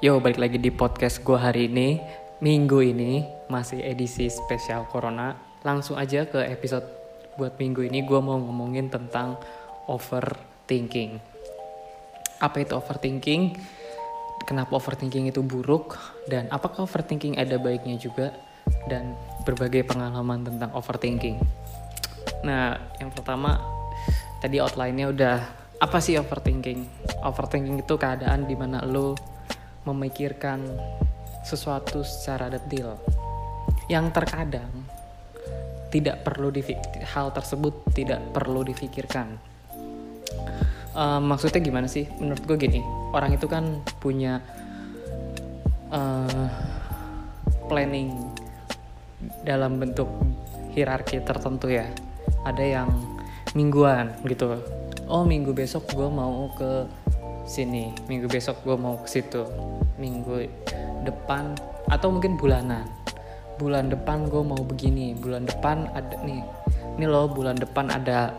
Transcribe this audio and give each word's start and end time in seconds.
Yo, 0.00 0.16
balik 0.16 0.40
lagi 0.40 0.56
di 0.56 0.72
podcast 0.72 1.20
gue 1.20 1.36
hari 1.36 1.68
ini. 1.68 2.00
Minggu 2.40 2.80
ini 2.80 3.20
masih 3.52 3.84
edisi 3.84 4.32
spesial 4.32 4.88
Corona. 4.88 5.36
Langsung 5.60 6.00
aja 6.00 6.24
ke 6.24 6.40
episode 6.40 6.88
buat 7.36 7.60
minggu 7.60 7.84
ini 7.84 8.00
gue 8.08 8.16
mau 8.16 8.40
ngomongin 8.40 8.88
tentang 8.88 9.36
overthinking. 9.92 11.20
Apa 12.40 12.64
itu 12.64 12.80
overthinking? 12.80 13.60
Kenapa 14.48 14.80
overthinking 14.80 15.28
itu 15.28 15.44
buruk? 15.44 16.00
Dan 16.24 16.48
apakah 16.48 16.88
overthinking 16.88 17.36
ada 17.36 17.60
baiknya 17.60 18.00
juga? 18.00 18.32
Dan 18.88 19.12
berbagai 19.44 19.84
pengalaman 19.84 20.48
tentang 20.48 20.72
overthinking. 20.72 21.36
Nah, 22.40 22.72
yang 23.04 23.12
pertama 23.12 23.60
tadi 24.40 24.64
outline-nya 24.64 25.12
udah 25.12 25.36
apa 25.76 26.00
sih 26.00 26.16
overthinking? 26.16 26.88
Overthinking 27.20 27.84
itu 27.84 28.00
keadaan 28.00 28.48
di 28.48 28.56
mana 28.56 28.80
lo 28.80 29.29
memikirkan 29.84 30.64
sesuatu 31.44 32.04
secara 32.04 32.52
detail. 32.52 33.00
Yang 33.88 34.06
terkadang 34.14 34.70
tidak 35.90 36.22
perlu 36.22 36.54
hal 37.02 37.34
tersebut 37.34 37.74
tidak 37.92 38.22
perlu 38.30 38.62
difikirkan. 38.62 39.34
Uh, 40.94 41.18
maksudnya 41.22 41.62
gimana 41.62 41.86
sih? 41.90 42.06
Menurut 42.18 42.42
gue 42.46 42.56
gini 42.58 42.80
orang 43.10 43.34
itu 43.34 43.46
kan 43.50 43.82
punya 43.98 44.42
uh, 45.90 46.46
planning 47.66 48.14
dalam 49.42 49.78
bentuk 49.78 50.06
hierarki 50.74 51.18
tertentu 51.22 51.70
ya. 51.70 51.86
Ada 52.46 52.62
yang 52.62 52.90
mingguan 53.58 54.14
gitu. 54.26 54.58
Oh 55.10 55.26
minggu 55.26 55.50
besok 55.50 55.90
gue 55.90 56.06
mau 56.06 56.54
ke 56.54 56.86
sini. 57.50 57.90
Minggu 58.06 58.30
besok 58.30 58.62
gue 58.62 58.78
mau 58.78 58.94
ke 59.02 59.10
situ. 59.10 59.42
Minggu 59.98 60.46
depan 61.02 61.58
atau 61.90 62.14
mungkin 62.14 62.38
bulanan. 62.38 62.86
Bulan 63.58 63.90
depan 63.90 64.30
gue 64.30 64.38
mau 64.38 64.62
begini. 64.62 65.18
Bulan 65.18 65.50
depan 65.50 65.90
ada 65.90 66.14
nih. 66.22 66.46
Ini 66.94 67.10
loh 67.10 67.26
bulan 67.26 67.58
depan 67.58 67.90
ada 67.90 68.30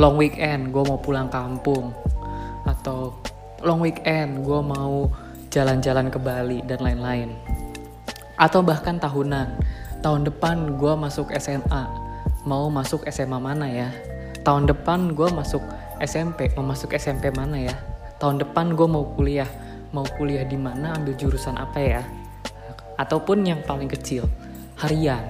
long 0.00 0.16
weekend. 0.16 0.72
Gue 0.72 0.88
mau 0.88 0.96
pulang 0.96 1.28
kampung. 1.28 1.92
Atau 2.64 3.20
long 3.60 3.84
weekend 3.84 4.40
gue 4.40 4.60
mau 4.64 5.12
jalan-jalan 5.52 6.08
ke 6.08 6.16
Bali 6.16 6.64
dan 6.64 6.80
lain-lain. 6.80 7.36
Atau 8.40 8.64
bahkan 8.64 8.96
tahunan. 8.96 9.60
Tahun 10.00 10.22
depan 10.24 10.80
gue 10.80 10.92
masuk 10.96 11.28
SMA 11.36 11.84
mau 12.48 12.70
masuk 12.72 13.04
SMA 13.12 13.36
mana 13.36 13.68
ya? 13.68 13.92
Tahun 14.46 14.64
depan 14.64 15.12
gue 15.12 15.28
masuk 15.28 15.60
SMP 15.98 16.54
mau 16.54 16.62
masuk 16.62 16.94
SMP 16.94 17.34
mana 17.34 17.58
ya 17.58 17.74
tahun 18.18 18.42
depan 18.42 18.74
gue 18.74 18.88
mau 18.90 19.06
kuliah. 19.14 19.48
Mau 19.94 20.04
kuliah 20.04 20.44
di 20.44 20.58
mana? 20.60 20.94
Ambil 20.98 21.16
jurusan 21.16 21.56
apa 21.56 21.78
ya? 21.80 22.02
Ataupun 22.98 23.46
yang 23.46 23.64
paling 23.64 23.88
kecil 23.88 24.28
harian. 24.78 25.22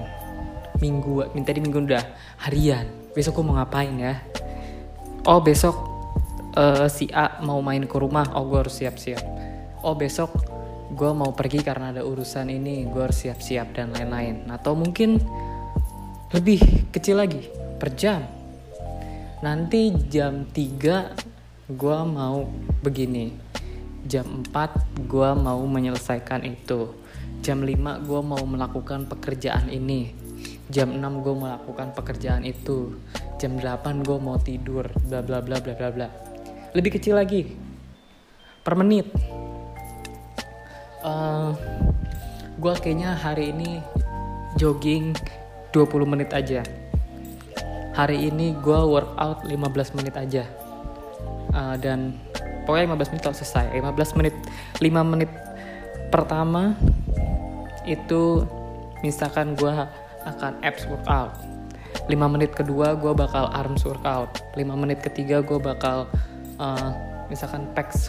Minggu 0.83 1.31
minta 1.37 1.55
di 1.55 1.61
minggu 1.63 1.85
udah 1.85 2.05
harian. 2.49 2.89
Besok 3.15 3.41
gue 3.41 3.45
mau 3.47 3.57
ngapain 3.61 3.95
ya? 3.95 4.19
Oh 5.29 5.39
besok 5.45 5.77
uh, 6.57 6.89
si 6.89 7.07
A 7.13 7.39
mau 7.45 7.61
main 7.63 7.85
ke 7.85 7.97
rumah. 7.97 8.35
Oh 8.35 8.49
gue 8.49 8.67
harus 8.67 8.75
siap-siap. 8.75 9.23
Oh 9.85 9.95
besok 9.95 10.35
gue 10.89 11.11
mau 11.13 11.31
pergi 11.37 11.61
karena 11.61 11.93
ada 11.93 12.03
urusan 12.03 12.49
ini. 12.51 12.89
Gue 12.89 13.05
harus 13.05 13.21
siap-siap 13.21 13.77
dan 13.77 13.93
lain-lain. 13.95 14.49
Atau 14.49 14.75
mungkin 14.75 15.21
lebih 16.33 16.91
kecil 16.91 17.21
lagi 17.21 17.47
per 17.79 17.95
jam. 17.95 18.25
Nanti 19.39 19.95
jam 20.11 20.51
3 20.51 21.28
gue 21.69 21.99
mau 22.09 22.49
begini. 22.81 23.37
Jam 24.09 24.41
4 24.41 25.05
gue 25.05 25.31
mau 25.37 25.61
menyelesaikan 25.69 26.41
itu. 26.49 26.97
Jam 27.45 27.61
5 27.61 28.09
gue 28.09 28.21
mau 28.25 28.41
melakukan 28.41 29.05
pekerjaan 29.05 29.69
ini. 29.69 30.17
Jam 30.73 30.97
6 30.97 31.05
gue 31.21 31.35
melakukan 31.37 31.93
pekerjaan 31.93 32.49
itu. 32.49 32.97
Jam 33.37 33.61
8 33.61 34.01
gue 34.01 34.17
mau 34.17 34.41
tidur 34.41 34.89
bla 35.05 35.21
bla 35.21 35.45
bla 35.45 35.61
bla 35.61 35.77
bla 35.77 35.89
bla. 35.93 36.09
Lebih 36.73 36.97
kecil 36.97 37.21
lagi. 37.21 37.53
Per 38.65 38.73
menit. 38.73 39.13
Uh, 41.05 41.05
eh, 41.05 41.51
gue 42.57 42.75
kayaknya 42.81 43.13
hari 43.13 43.53
ini 43.53 43.85
jogging 44.57 45.13
20 45.77 45.85
menit 46.09 46.33
aja. 46.33 46.65
Hari 47.93 48.33
ini 48.33 48.57
gue 48.57 48.81
workout 48.89 49.45
15 49.45 49.97
menit 50.01 50.17
aja 50.17 50.49
uh, 51.59 51.75
dan 51.75 52.15
pokoknya 52.65 52.95
15 52.95 53.11
menit 53.11 53.23
kalau 53.27 53.37
selesai. 53.37 53.67
15 53.75 54.19
menit 54.19 54.35
5 54.79 55.11
menit 55.11 55.31
pertama 56.15 56.79
itu 57.83 58.47
misalkan 59.03 59.59
gue 59.59 59.75
akan 60.23 60.53
abs 60.63 60.87
workout. 60.87 61.35
5 62.07 62.15
menit 62.15 62.55
kedua 62.55 62.95
gue 62.95 63.13
bakal 63.13 63.51
arms 63.51 63.83
workout. 63.83 64.39
5 64.55 64.63
menit 64.79 65.03
ketiga 65.03 65.43
gue 65.43 65.59
bakal 65.59 66.07
uh, 66.63 66.91
misalkan 67.29 67.69
pecs 67.75 68.09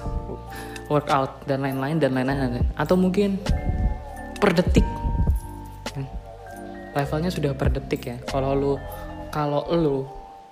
workout 0.87 1.43
dan 1.49 1.65
lain-lain 1.65 1.97
dan 1.97 2.13
lain-lain. 2.15 2.63
Atau 2.77 2.95
mungkin 2.95 3.41
per 4.39 4.55
detik. 4.55 4.85
Levelnya 6.95 7.29
sudah 7.29 7.53
per 7.53 7.69
detik 7.69 8.01
ya. 8.07 8.17
Kalau 8.27 8.55
lu 8.57 8.73
kalau 9.29 9.63
lu 9.69 10.03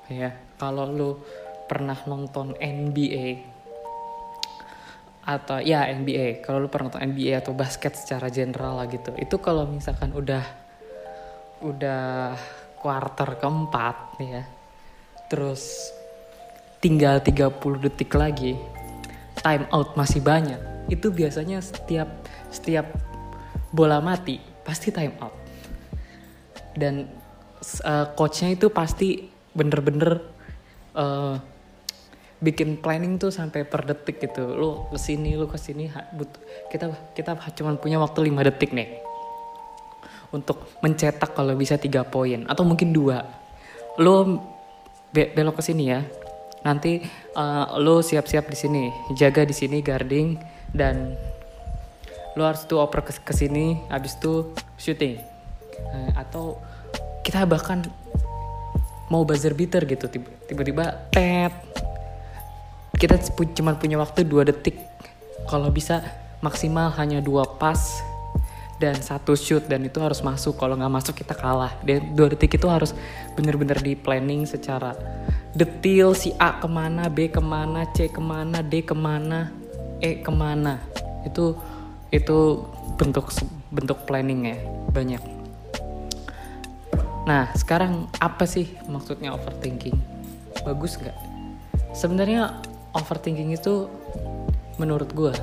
ya 0.08 0.32
kalau 0.62 0.86
lu 0.88 1.10
pernah 1.68 2.00
nonton 2.08 2.56
NBA 2.58 3.56
atau 5.28 5.60
ya 5.60 5.92
NBA 5.92 6.40
kalau 6.40 6.64
lu 6.64 6.72
pernah 6.72 6.88
nonton 6.88 7.04
NBA 7.04 7.44
atau 7.44 7.52
basket 7.52 8.00
secara 8.00 8.32
general 8.32 8.80
lah 8.80 8.88
gitu. 8.88 9.12
Itu 9.20 9.44
kalau 9.44 9.68
misalkan 9.68 10.16
udah 10.16 10.44
udah 11.62 12.34
quarter 12.80 13.36
keempat 13.36 13.98
ya. 14.24 14.44
Terus 15.28 15.92
tinggal 16.80 17.20
30 17.20 17.60
detik 17.84 18.16
lagi 18.16 18.56
time 19.44 19.68
out 19.76 20.00
masih 20.00 20.24
banyak. 20.24 20.88
Itu 20.88 21.12
biasanya 21.12 21.60
setiap 21.60 22.08
setiap 22.48 22.88
bola 23.76 24.00
mati 24.00 24.40
pasti 24.64 24.96
time 24.96 25.16
out. 25.20 25.36
Dan 26.72 27.04
uh, 27.84 28.06
coachnya 28.16 28.56
itu 28.56 28.72
pasti 28.72 29.28
bener-bener 29.52 30.24
uh, 30.96 31.36
bikin 32.38 32.78
planning 32.78 33.18
tuh 33.18 33.34
sampai 33.34 33.66
per 33.66 33.86
detik 33.86 34.22
gitu. 34.22 34.54
Lu 34.54 34.70
ke 34.94 35.00
sini 35.02 35.34
lu 35.34 35.50
ke 35.50 35.58
sini 35.58 35.90
butuh 35.90 36.42
kita 36.70 36.86
kita 37.18 37.32
cuma 37.58 37.74
punya 37.78 37.98
waktu 37.98 38.30
5 38.30 38.48
detik 38.54 38.72
nih. 38.74 39.02
Untuk 40.30 40.60
mencetak 40.84 41.34
kalau 41.34 41.56
bisa 41.56 41.80
tiga 41.80 42.04
poin 42.04 42.46
atau 42.46 42.68
mungkin 42.68 42.92
dua. 42.92 43.26
Lu 43.98 44.38
be 45.10 45.32
belok 45.34 45.60
ke 45.60 45.64
sini 45.66 45.84
ya. 45.90 46.04
Nanti 46.62 47.00
uh, 47.34 47.80
lu 47.80 48.04
siap-siap 48.04 48.52
di 48.52 48.58
sini. 48.58 48.84
Jaga 49.16 49.48
di 49.48 49.56
sini 49.56 49.80
guarding 49.80 50.36
dan 50.76 51.16
lu 52.38 52.44
harus 52.46 52.68
tuh 52.70 52.84
oper 52.84 53.02
ke, 53.08 53.18
ke 53.24 53.34
sini 53.34 53.82
habis 53.88 54.20
itu 54.20 54.52
shooting. 54.78 55.18
Uh, 55.78 56.12
atau 56.20 56.60
kita 57.24 57.48
bahkan 57.48 57.88
mau 59.08 59.24
buzzer 59.24 59.56
beater 59.56 59.88
gitu 59.88 60.08
tiba-tiba 60.48 61.08
tet 61.12 61.52
kita 62.98 63.22
cuma 63.54 63.78
punya 63.78 64.02
waktu 64.02 64.26
dua 64.26 64.44
detik. 64.44 64.82
Kalau 65.48 65.70
bisa 65.70 66.02
maksimal 66.42 66.90
hanya 66.98 67.22
dua 67.22 67.46
pas 67.46 68.02
dan 68.78 68.98
satu 68.98 69.34
shoot 69.38 69.66
dan 69.70 69.86
itu 69.86 70.02
harus 70.02 70.26
masuk. 70.26 70.58
Kalau 70.58 70.74
nggak 70.74 70.94
masuk 70.94 71.14
kita 71.14 71.38
kalah. 71.38 71.78
Dan 71.86 72.18
dua 72.18 72.34
detik 72.34 72.58
itu 72.58 72.66
harus 72.66 72.98
bener-bener 73.38 73.78
di 73.80 73.94
planning 73.94 74.50
secara 74.50 74.98
detail 75.54 76.14
si 76.18 76.34
A 76.38 76.58
ke 76.58 76.68
mana 76.70 77.10
B 77.10 77.30
ke 77.30 77.42
mana 77.42 77.86
C 77.94 78.10
ke 78.10 78.22
mana 78.22 78.62
D 78.66 78.82
ke 78.82 78.98
mana 78.98 79.54
E 80.02 80.22
ke 80.26 80.32
mana. 80.34 80.82
Itu 81.22 81.58
itu 82.10 82.66
bentuk 82.98 83.30
bentuk 83.70 84.10
planning 84.10 84.54
ya 84.54 84.58
banyak. 84.90 85.22
Nah 87.30 87.54
sekarang 87.54 88.10
apa 88.18 88.50
sih 88.50 88.74
maksudnya 88.90 89.38
overthinking? 89.38 89.98
Bagus 90.66 90.98
nggak? 90.98 91.18
Sebenarnya 91.94 92.62
overthinking 92.98 93.54
itu 93.54 93.86
menurut 94.82 95.10
gue 95.14 95.34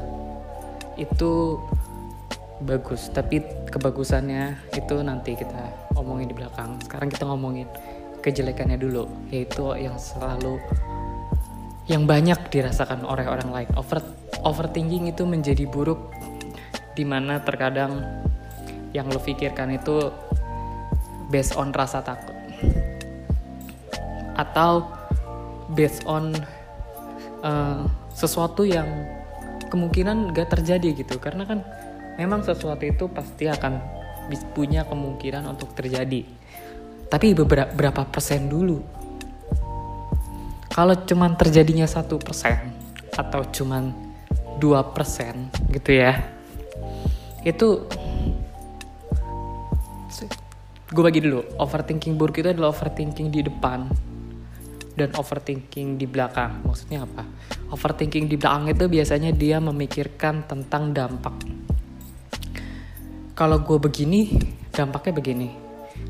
itu 0.99 1.59
bagus 2.63 3.11
tapi 3.11 3.43
kebagusannya 3.67 4.75
itu 4.79 4.95
nanti 5.03 5.35
kita 5.35 5.75
omongin 5.99 6.31
di 6.31 6.37
belakang. 6.39 6.79
Sekarang 6.83 7.11
kita 7.11 7.27
ngomongin 7.27 7.67
kejelekannya 8.23 8.79
dulu 8.79 9.11
yaitu 9.29 9.75
yang 9.75 9.99
selalu 9.99 10.59
yang 11.85 12.09
banyak 12.09 12.39
dirasakan 12.49 13.05
oleh 13.05 13.27
orang 13.29 13.51
lain. 13.51 13.69
Over 13.77 14.01
overthinking 14.47 15.11
itu 15.11 15.27
menjadi 15.29 15.69
buruk 15.69 16.15
di 16.95 17.03
mana 17.03 17.43
terkadang 17.43 18.01
yang 18.95 19.11
lo 19.11 19.19
pikirkan 19.19 19.75
itu 19.75 20.15
based 21.29 21.59
on 21.59 21.75
rasa 21.75 22.01
takut. 22.01 22.33
Atau 24.39 24.89
based 25.75 26.07
on 26.07 26.33
uh, 27.45 27.85
sesuatu 28.11 28.65
yang 28.65 28.89
kemungkinan 29.69 30.33
gak 30.33 30.57
terjadi 30.57 31.05
gitu. 31.05 31.21
Karena 31.21 31.45
kan 31.45 31.61
memang 32.17 32.41
sesuatu 32.41 32.83
itu 32.83 33.05
pasti 33.13 33.47
akan 33.47 33.79
punya 34.57 34.89
kemungkinan 34.89 35.45
untuk 35.45 35.77
terjadi. 35.77 36.25
Tapi 37.13 37.37
beberapa 37.37 37.71
berapa 37.77 38.09
persen 38.09 38.49
dulu? 38.49 38.81
Kalau 40.73 40.97
cuman 41.07 41.39
terjadinya 41.39 41.87
satu 41.87 42.19
persen 42.19 42.75
atau 43.15 43.47
cuman 43.47 43.95
dua 44.59 44.83
persen 44.91 45.47
gitu 45.71 45.95
ya 45.95 46.19
itu 47.47 47.85
gue 50.95 51.03
bagi 51.03 51.21
dulu. 51.21 51.43
Overthinking 51.59 52.15
buruk 52.15 52.39
itu 52.39 52.49
adalah 52.51 52.71
overthinking 52.71 53.29
di 53.35 53.43
depan 53.43 53.91
dan 54.95 55.11
overthinking 55.15 55.99
di 55.99 56.07
belakang. 56.07 56.63
Maksudnya 56.63 57.07
apa? 57.07 57.27
Overthinking 57.75 58.31
di 58.31 58.39
belakang 58.39 58.71
itu 58.71 58.87
biasanya 58.87 59.31
dia 59.35 59.59
memikirkan 59.59 60.47
tentang 60.47 60.95
dampak. 60.95 61.35
Kalau 63.35 63.59
gue 63.67 63.79
begini 63.83 64.31
dampaknya 64.71 65.13
begini. 65.19 65.49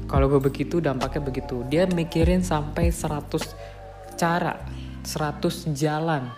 Kalau 0.04 0.28
gue 0.28 0.40
begitu 0.40 0.80
dampaknya 0.80 1.24
begitu. 1.24 1.64
Dia 1.68 1.88
mikirin 1.88 2.44
sampai 2.44 2.92
100 2.92 4.16
cara 4.16 4.60
100 5.04 5.74
jalan 5.76 6.30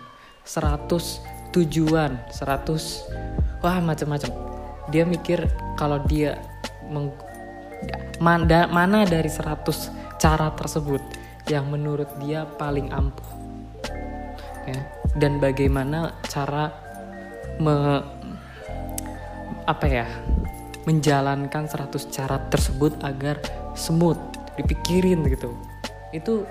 100 0.43 1.51
tujuan 1.55 2.19
100 2.31 3.63
wah 3.63 3.79
macam-macam. 3.83 4.31
Dia 4.87 5.03
mikir 5.03 5.43
kalau 5.75 5.99
dia 6.07 6.39
meng, 6.87 7.11
mana, 8.23 9.03
dari 9.03 9.27
100 9.27 10.17
cara 10.17 10.47
tersebut 10.55 11.03
yang 11.47 11.67
menurut 11.71 12.07
dia 12.19 12.43
paling 12.59 12.91
ampuh. 12.91 13.29
Ya. 14.67 14.81
Dan 15.17 15.39
bagaimana 15.39 16.13
cara 16.27 16.69
me, 17.57 18.03
apa 19.65 19.85
ya 19.87 20.07
menjalankan 20.87 21.67
100 21.67 21.91
cara 22.07 22.39
tersebut 22.47 22.95
agar 23.03 23.39
smooth 23.75 24.19
dipikirin 24.55 25.27
gitu. 25.27 25.51
Itu 26.15 26.47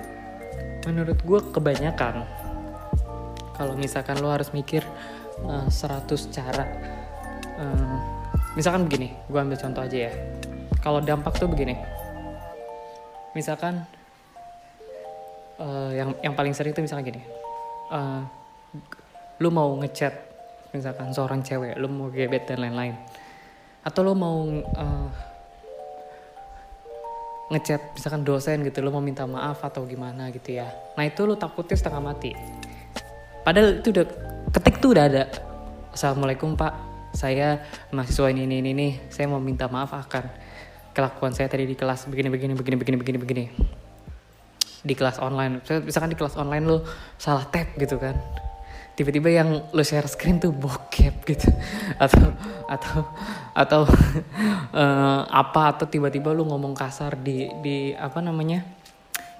menurut 0.84 1.16
gue 1.24 1.40
kebanyakan. 1.52 2.28
Kalau 3.56 3.72
misalkan 3.72 4.20
lo 4.20 4.28
harus 4.28 4.52
mikir 4.52 4.84
uh, 5.44 5.64
eh, 5.64 5.72
100 5.72 6.36
cara 6.36 6.64
uh, 7.56 7.96
misalkan 8.52 8.84
begini 8.84 9.16
gue 9.32 9.38
ambil 9.40 9.56
contoh 9.56 9.82
aja 9.84 9.98
ya. 10.08 10.12
Kalau 10.84 11.00
dampak 11.00 11.40
tuh 11.40 11.48
begini. 11.48 11.74
Misalkan 13.32 13.84
uh, 15.60 15.90
yang 15.92 16.16
yang 16.20 16.34
paling 16.36 16.52
sering 16.52 16.72
tuh 16.72 16.84
misalkan 16.84 17.16
gini. 17.16 17.22
Uh, 17.92 18.22
lu 19.38 19.52
mau 19.52 19.68
ngechat 19.80 20.12
misalkan 20.72 21.12
seorang 21.12 21.40
cewek 21.44 21.76
lu 21.76 21.88
mau 21.88 22.08
gebet 22.12 22.48
dan 22.48 22.60
lain-lain. 22.60 22.96
Atau 23.86 24.02
lo 24.02 24.12
mau 24.18 24.42
uh, 24.50 25.08
ngechat 27.54 27.94
misalkan 27.94 28.26
dosen 28.26 28.66
gitu 28.66 28.82
lo 28.82 28.90
mau 28.90 29.04
minta 29.04 29.22
maaf 29.24 29.62
atau 29.62 29.86
gimana 29.86 30.28
gitu 30.34 30.58
ya. 30.58 30.66
Nah 30.98 31.04
itu 31.06 31.22
lo 31.22 31.38
takutnya 31.38 31.78
setengah 31.78 32.02
mati. 32.02 32.34
Padahal 33.46 33.78
itu 33.78 33.94
udah 33.94 34.06
ketik 34.50 34.82
tuh 34.82 34.90
udah 34.96 35.04
ada. 35.06 35.24
Assalamualaikum 35.94 36.58
pak. 36.58 36.74
Saya 37.16 37.64
mahasiswa 37.94 38.28
ini 38.28 38.44
ini 38.44 38.60
ini, 38.60 38.70
ini. 38.76 38.88
saya 39.08 39.24
mau 39.24 39.40
minta 39.40 39.64
maaf 39.72 39.94
akan 39.96 40.28
kelakuan 40.92 41.32
saya 41.32 41.48
tadi 41.48 41.64
di 41.64 41.78
kelas. 41.78 42.10
Begini 42.10 42.28
begini 42.28 42.52
begini 42.58 42.76
begini 42.76 42.96
begini 42.98 43.18
begini 43.22 43.44
di 44.86 44.94
kelas 44.94 45.18
online. 45.18 45.58
Misalkan 45.66 46.14
di 46.14 46.18
kelas 46.18 46.38
online 46.38 46.62
lo 46.62 46.86
salah 47.18 47.42
tap 47.50 47.74
gitu 47.74 47.98
kan. 47.98 48.14
Tiba-tiba 48.96 49.28
yang 49.28 49.66
lo 49.74 49.82
share 49.82 50.06
screen 50.06 50.38
tuh 50.38 50.54
bokep 50.54 51.26
gitu. 51.26 51.50
Atau 52.04 52.30
atau 52.66 52.98
atau 53.54 53.82
uh, 54.74 55.22
apa 55.42 55.74
atau 55.74 55.86
tiba-tiba 55.90 56.30
lu 56.30 56.46
ngomong 56.46 56.74
kasar 56.74 57.14
di 57.18 57.46
di 57.62 57.94
apa 57.94 58.18
namanya 58.22 58.62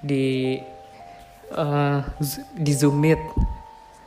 di 0.03 0.59
uh, 1.55 2.03
di 2.59 2.73
zoom 2.75 2.99
meet. 2.99 3.23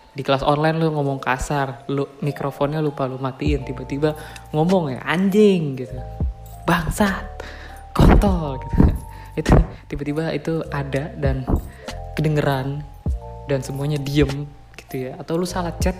Di 0.09 0.25
kelas 0.25 0.43
online 0.43 0.83
lu 0.83 0.91
ngomong 0.91 1.23
kasar 1.23 1.87
lu 1.87 2.03
mikrofonnya 2.19 2.83
lupa 2.83 3.07
lu 3.07 3.15
matiin 3.15 3.63
tiba-tiba 3.63 4.19
ngomong 4.51 4.91
ya 4.91 5.01
anjing 5.07 5.79
gitu. 5.79 5.95
Bangsat 6.67 7.25
kontol 7.99 8.61
gitu 8.61 8.75
itu 9.39 9.55
tiba-tiba 9.87 10.31
itu 10.35 10.61
ada 10.69 11.11
dan 11.15 11.47
kedengeran 12.13 12.83
dan 13.47 13.63
semuanya 13.65 13.97
diem 13.97 14.45
gitu 14.75 15.09
ya. 15.09 15.17
Atau 15.17 15.39
lu 15.39 15.47
salah 15.47 15.73
chat 15.81 15.95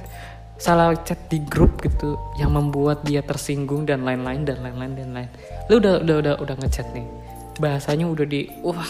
salah 0.60 0.92
chat 1.08 1.16
di 1.32 1.40
grup 1.40 1.80
gitu 1.80 2.20
yang 2.36 2.52
membuat 2.52 3.08
dia 3.08 3.24
tersinggung 3.24 3.88
dan 3.88 4.04
lain-lain 4.04 4.44
dan 4.44 4.60
lain-lain 4.60 4.94
dan 4.94 5.10
lain. 5.16 5.30
Lu 5.72 5.80
udah 5.80 6.04
udah 6.04 6.16
udah 6.20 6.34
udah 6.44 6.56
ngechat 6.60 6.92
nih. 6.92 7.08
Bahasanya 7.58 8.06
udah 8.06 8.28
di 8.28 8.52
wah 8.62 8.88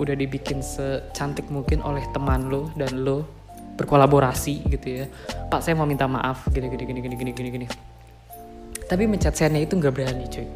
udah 0.00 0.16
dibikin 0.16 0.64
secantik 0.64 1.52
mungkin 1.52 1.84
oleh 1.84 2.00
teman 2.16 2.48
lo 2.48 2.72
dan 2.74 3.04
lo 3.04 3.28
berkolaborasi 3.76 4.64
gitu 4.72 5.04
ya. 5.04 5.04
Pak 5.52 5.60
saya 5.60 5.76
mau 5.76 5.84
minta 5.84 6.08
maaf. 6.08 6.48
Gini 6.48 6.72
gini 6.72 6.84
gini 6.88 7.00
gini 7.04 7.16
gini 7.16 7.32
gini 7.36 7.48
gini. 7.60 7.66
Tapi 8.88 9.06
mencet 9.06 9.36
sendnya 9.36 9.62
itu 9.62 9.76
nggak 9.76 9.92
berani 9.92 10.24
cuy. 10.26 10.48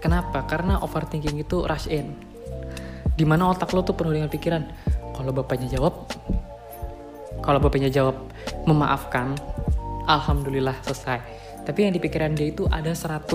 Kenapa? 0.00 0.48
Karena 0.48 0.80
overthinking 0.80 1.36
itu 1.36 1.68
rush 1.68 1.86
in 1.92 2.29
di 3.14 3.24
mana 3.26 3.50
otak 3.50 3.70
lo 3.74 3.82
tuh 3.82 3.94
penuh 3.94 4.14
dengan 4.14 4.30
pikiran. 4.30 4.62
Kalau 5.14 5.30
bapaknya 5.34 5.68
jawab 5.68 6.08
kalau 7.40 7.56
bapaknya 7.56 7.88
jawab 7.88 8.20
memaafkan 8.68 9.32
alhamdulillah 10.04 10.76
selesai. 10.84 11.18
Tapi 11.64 11.88
yang 11.88 11.92
dipikiran 11.96 12.36
dia 12.36 12.52
itu 12.52 12.68
ada 12.68 12.92
100 12.92 13.26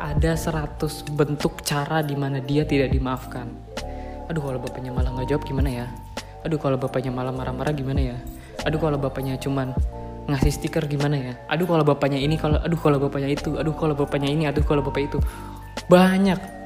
ada 0.00 0.32
100 0.32 1.12
bentuk 1.12 1.60
cara 1.60 2.00
di 2.00 2.16
mana 2.16 2.40
dia 2.40 2.64
tidak 2.64 2.94
dimaafkan. 2.94 3.50
Aduh 4.30 4.40
kalau 4.40 4.58
bapaknya 4.62 4.94
malah 4.94 5.10
nggak 5.12 5.28
jawab 5.28 5.42
gimana 5.44 5.70
ya? 5.84 5.86
Aduh 6.46 6.56
kalau 6.56 6.80
bapaknya 6.80 7.12
malah 7.12 7.34
marah-marah 7.34 7.74
gimana 7.74 8.14
ya? 8.14 8.16
Aduh 8.64 8.80
kalau 8.80 8.96
bapaknya 8.96 9.36
cuman 9.36 9.74
ngasih 10.30 10.52
stiker 10.54 10.86
gimana 10.86 11.16
ya? 11.18 11.32
Aduh 11.50 11.66
kalau 11.66 11.82
bapaknya 11.82 12.22
ini 12.22 12.38
kalau 12.38 12.62
aduh 12.62 12.78
kalau 12.78 12.98
bapaknya 13.02 13.34
itu 13.34 13.58
aduh 13.58 13.74
kalau 13.74 13.92
bapaknya 13.98 14.30
ini 14.30 14.44
aduh 14.46 14.64
kalau 14.64 14.80
bapak 14.80 15.10
itu. 15.10 15.18
Banyak 15.90 16.59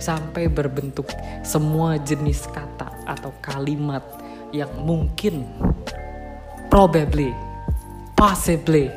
sampai 0.00 0.48
berbentuk 0.48 1.06
semua 1.44 2.00
jenis 2.00 2.48
kata 2.48 2.88
atau 3.04 3.30
kalimat 3.44 4.02
yang 4.50 4.72
mungkin 4.82 5.46
probably 6.72 7.30
possibly 8.16 8.90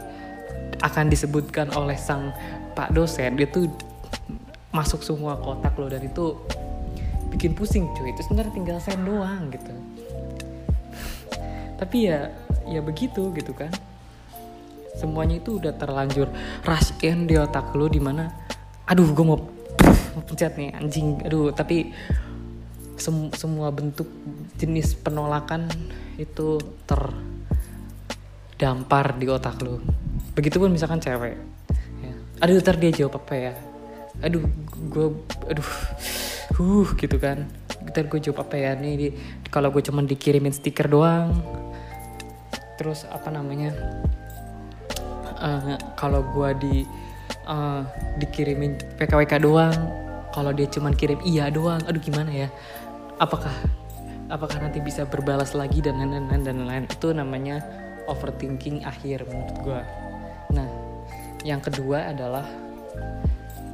akan 0.83 1.07
disebutkan 1.07 1.71
oleh 1.75 1.95
sang 1.95 2.33
pak 2.73 2.91
dosen. 2.91 3.37
Itu 3.37 3.69
masuk 4.73 5.05
semua 5.05 5.37
kotak 5.37 5.77
lo 5.77 5.87
dan 5.87 6.01
itu 6.03 6.35
bikin 7.29 7.53
pusing 7.53 7.87
cuy. 7.93 8.11
Itu 8.11 8.25
sebenarnya 8.25 8.53
tinggal 8.55 8.77
sen 8.81 9.03
doang 9.05 9.53
gitu. 9.53 9.73
Tapi 11.77 11.97
ya 12.09 12.31
ya 12.67 12.79
begitu 12.79 13.31
gitu 13.35 13.53
kan. 13.53 13.71
Semuanya 14.93 15.41
itu 15.41 15.57
udah 15.57 15.73
terlanjur 15.75 16.29
rush 16.63 16.93
in 17.01 17.25
di 17.25 17.35
otak 17.35 17.73
lo 17.73 17.89
di 17.89 17.97
mana 17.97 18.29
aduh 18.83 19.09
gue 19.09 19.25
mau 19.25 19.39
pencet 20.27 20.57
nih 20.57 20.73
anjing. 20.73 21.21
Aduh 21.25 21.53
tapi 21.53 21.93
sem 22.97 23.29
semua 23.33 23.73
bentuk 23.73 24.07
jenis 24.57 24.95
penolakan 24.95 25.67
itu 26.17 26.57
terdampar 28.57 29.17
di 29.17 29.27
otak 29.29 29.61
lu. 29.61 29.81
Begitupun 30.33 30.71
misalkan 30.73 31.01
cewek. 31.01 31.37
Ya. 32.03 32.13
aduh 32.41 32.59
ntar 32.61 32.77
dia 32.81 32.91
jawab 32.93 33.21
apa 33.21 33.33
ya? 33.35 33.53
Aduh 34.21 34.45
gue 34.89 35.07
aduh 35.49 35.69
uh 36.59 36.87
gitu 36.97 37.17
kan. 37.17 37.49
Ntar 37.89 38.07
gue 38.09 38.19
jawab 38.21 38.45
apa 38.49 38.55
ya? 38.57 38.73
Nih 38.77 39.13
kalau 39.49 39.69
gue 39.73 39.81
cuman 39.85 40.05
dikirimin 40.09 40.53
stiker 40.53 40.89
doang. 40.89 41.33
Terus 42.77 43.05
apa 43.09 43.29
namanya? 43.29 43.73
Uh, 45.43 45.75
kalau 45.99 46.23
gue 46.23 46.49
di 46.63 46.87
uh, 47.47 47.83
dikirimin 48.19 48.79
PKWK 48.99 49.33
doang. 49.43 49.75
Kalau 50.33 50.49
dia 50.49 50.65
cuman 50.65 50.97
kirim 50.97 51.21
iya 51.21 51.47
doang 51.53 51.81
aduh 51.85 52.01
gimana 52.01 52.31
ya? 52.33 52.47
Apakah 53.21 53.53
apakah 54.33 54.57
nanti 54.65 54.81
bisa 54.81 55.05
berbalas 55.05 55.53
lagi 55.53 55.77
dan 55.83 56.01
lain-lain 56.01 56.41
dan 56.41 56.65
lain-lain 56.65 56.85
itu 56.89 57.13
namanya 57.13 57.61
overthinking 58.09 58.81
akhir 58.81 59.29
menurut 59.29 59.57
gue 59.61 59.81
nah 60.57 60.65
yang 61.45 61.61
kedua 61.61 62.09
adalah 62.09 62.47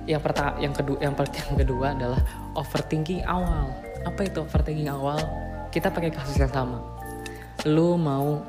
yang 0.10 0.20
pertama 0.26 0.58
yang 0.58 0.74
kedua 0.74 0.98
yang 1.00 1.14
yang 1.22 1.58
kedua 1.62 1.88
adalah 1.94 2.22
overthinking 2.58 3.22
awal. 3.30 3.70
Apa 4.10 4.26
itu 4.26 4.42
overthinking 4.42 4.90
awal? 4.90 5.22
Kita 5.70 5.94
pakai 5.94 6.10
kasus 6.10 6.34
yang 6.42 6.50
sama. 6.50 6.82
Lu 7.70 7.94
mau 7.94 8.42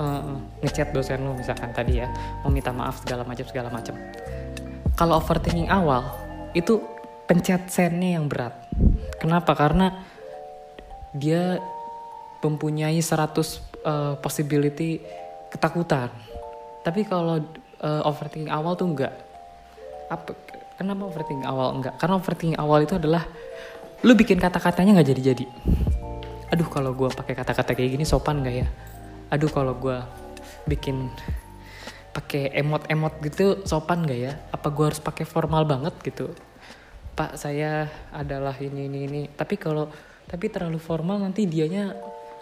uh, 0.00 0.34
ngechat 0.64 0.96
dosen 0.96 1.20
lu 1.20 1.36
misalkan 1.36 1.68
tadi 1.76 2.00
ya 2.00 2.08
mau 2.40 2.48
minta 2.48 2.72
maaf 2.72 3.04
segala 3.04 3.28
macam 3.28 3.44
segala 3.44 3.68
macam 3.68 3.92
kalau 5.00 5.16
overthinking 5.16 5.72
awal 5.72 6.12
itu 6.52 6.76
pencet 7.24 7.72
sendnya 7.72 8.20
yang 8.20 8.28
berat. 8.28 8.52
Kenapa? 9.16 9.56
Karena 9.56 9.96
dia 11.16 11.56
mempunyai 12.44 13.00
100 13.00 13.32
uh, 13.80 14.20
possibility 14.20 15.00
ketakutan. 15.48 16.12
Tapi 16.84 17.08
kalau 17.08 17.40
uh, 17.80 18.02
overthinking 18.04 18.52
awal 18.52 18.76
tuh 18.76 18.92
enggak. 18.92 19.16
Apa 20.12 20.36
kenapa 20.76 21.08
overthinking 21.08 21.48
awal 21.48 21.80
enggak? 21.80 21.96
Karena 21.96 22.20
overthinking 22.20 22.60
awal 22.60 22.84
itu 22.84 23.00
adalah 23.00 23.24
lu 24.04 24.12
bikin 24.12 24.36
kata-katanya 24.36 25.00
nggak 25.00 25.08
jadi-jadi. 25.16 25.44
Aduh 26.52 26.68
kalau 26.68 26.92
gue 26.92 27.08
pakai 27.08 27.32
kata-kata 27.32 27.72
kayak 27.72 27.96
gini 27.96 28.04
sopan 28.04 28.44
gak 28.44 28.66
ya? 28.66 28.68
Aduh 29.32 29.48
kalau 29.48 29.72
gue 29.78 29.96
bikin 30.66 31.08
pakai 32.10 32.50
emot-emot 32.58 33.22
gitu 33.22 33.62
sopan 33.62 34.02
gak 34.06 34.20
ya? 34.20 34.32
Apa 34.50 34.70
gue 34.74 34.84
harus 34.90 35.02
pakai 35.02 35.22
formal 35.22 35.62
banget 35.66 35.94
gitu? 36.02 36.34
Pak 37.14 37.38
saya 37.38 37.86
adalah 38.10 38.54
ini 38.58 38.90
ini 38.90 38.98
ini. 39.06 39.22
Tapi 39.30 39.54
kalau 39.58 39.90
tapi 40.26 40.46
terlalu 40.46 40.78
formal 40.78 41.18
nanti 41.18 41.46
dianya 41.46 41.94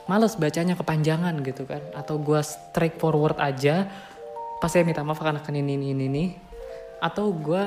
males 0.08 0.36
bacanya 0.36 0.76
kepanjangan 0.76 1.34
gitu 1.44 1.68
kan. 1.68 1.80
Atau 1.92 2.20
gue 2.20 2.40
straight 2.40 2.96
forward 2.96 3.36
aja 3.40 3.88
pas 4.58 4.72
saya 4.72 4.82
minta 4.82 5.04
maaf 5.06 5.20
karena 5.20 5.40
ini 5.52 5.76
ini 5.76 5.86
ini 5.92 6.04
ini. 6.08 6.24
Atau 6.98 7.30
gue 7.36 7.62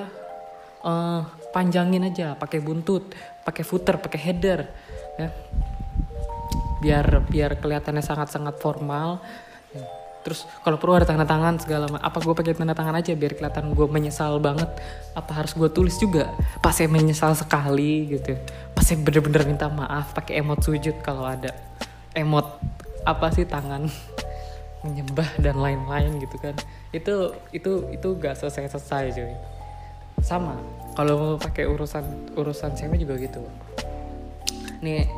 uh, 0.84 1.22
panjangin 1.53 2.10
aja 2.10 2.34
pakai 2.36 2.60
buntut 2.60 3.13
pakai 3.46 3.63
footer 3.65 4.01
pakai 4.01 4.20
header 4.20 4.60
ya. 5.22 5.29
Biar 6.81 7.05
biar 7.29 7.62
kelihatannya 7.62 8.01
sangat 8.01 8.34
sangat 8.34 8.58
formal 8.58 9.22
terus 10.22 10.46
kalau 10.62 10.78
perlu 10.78 10.98
ada 11.01 11.06
tanda 11.10 11.25
tangan 11.25 11.58
segala 11.58 11.90
macam 11.90 12.06
apa 12.06 12.18
gue 12.22 12.34
pakai 12.38 12.54
tanda 12.54 12.78
tangan 12.78 12.96
aja 12.98 13.12
biar 13.18 13.34
kelihatan 13.34 13.74
gue 13.74 13.88
menyesal 13.90 14.38
banget. 14.38 14.70
Apa 15.18 15.44
harus 15.44 15.58
gue 15.58 15.70
tulis 15.74 15.98
juga? 15.98 16.30
Pas 16.62 16.74
saya 16.74 16.88
menyesal 16.88 17.34
sekali 17.34 18.18
gitu. 18.18 18.38
Pas 18.78 18.86
saya 18.86 19.01
bener-bener 19.01 19.44
minta 19.50 19.68
maaf 19.68 20.13
pakai 20.13 20.40
emot 20.42 20.62
sujud 20.62 21.01
kalau 21.01 21.25
ada. 21.25 21.54
Emot 22.13 22.62
apa 23.06 23.34
sih? 23.34 23.46
Tangan. 23.50 23.90
Menyembah 24.86 25.30
dan 25.42 25.62
lain-lain 25.62 26.22
gitu 26.22 26.38
kan. 26.42 26.56
Itu 26.94 27.38
itu 27.54 27.90
itu 27.94 28.08
gak 28.18 28.38
selesai 28.38 28.78
selesai 28.78 29.06
cuy. 29.18 29.34
Sama 30.22 30.58
kalau 30.94 31.13
mau 31.18 31.36
pakai 31.42 31.66
urusan 31.66 32.34
urusan 32.38 32.78
cewek 32.78 33.01
juga 33.01 33.18
gitu. 33.18 33.42
Nih 34.86 35.10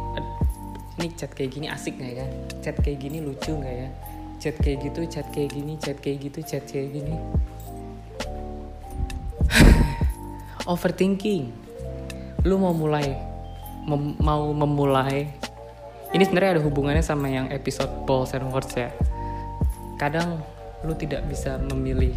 ini 0.99 1.07
chat 1.17 1.31
kayak 1.33 1.51
gini 1.59 1.67
asik 1.67 1.99
nggak 1.99 2.13
ya? 2.23 2.25
Chat 2.61 2.75
kayak 2.79 3.01
gini 3.01 3.19
lucu 3.19 3.51
nggak 3.51 3.75
ya 3.75 3.89
chat 4.43 4.59
kayak 4.59 4.91
gitu 4.91 5.07
chat 5.07 5.23
kayak 5.31 5.55
gini 5.55 5.79
chat 5.79 5.95
kayak 6.03 6.27
gitu 6.27 6.39
chat 6.43 6.67
kayak 6.67 6.91
gini. 6.91 7.15
Overthinking. 10.71 11.47
Lu 12.43 12.59
mau 12.59 12.75
mulai 12.75 13.15
mem 13.87 14.19
mau 14.19 14.51
memulai. 14.51 15.31
Ini 16.11 16.27
sebenarnya 16.27 16.59
ada 16.59 16.63
hubungannya 16.67 16.99
sama 16.99 17.31
yang 17.31 17.47
episode 17.55 18.03
balls 18.03 18.35
and 18.35 18.51
words 18.51 18.75
ya. 18.75 18.91
Kadang 19.95 20.43
lu 20.83 20.91
tidak 20.99 21.23
bisa 21.31 21.55
memilih 21.71 22.11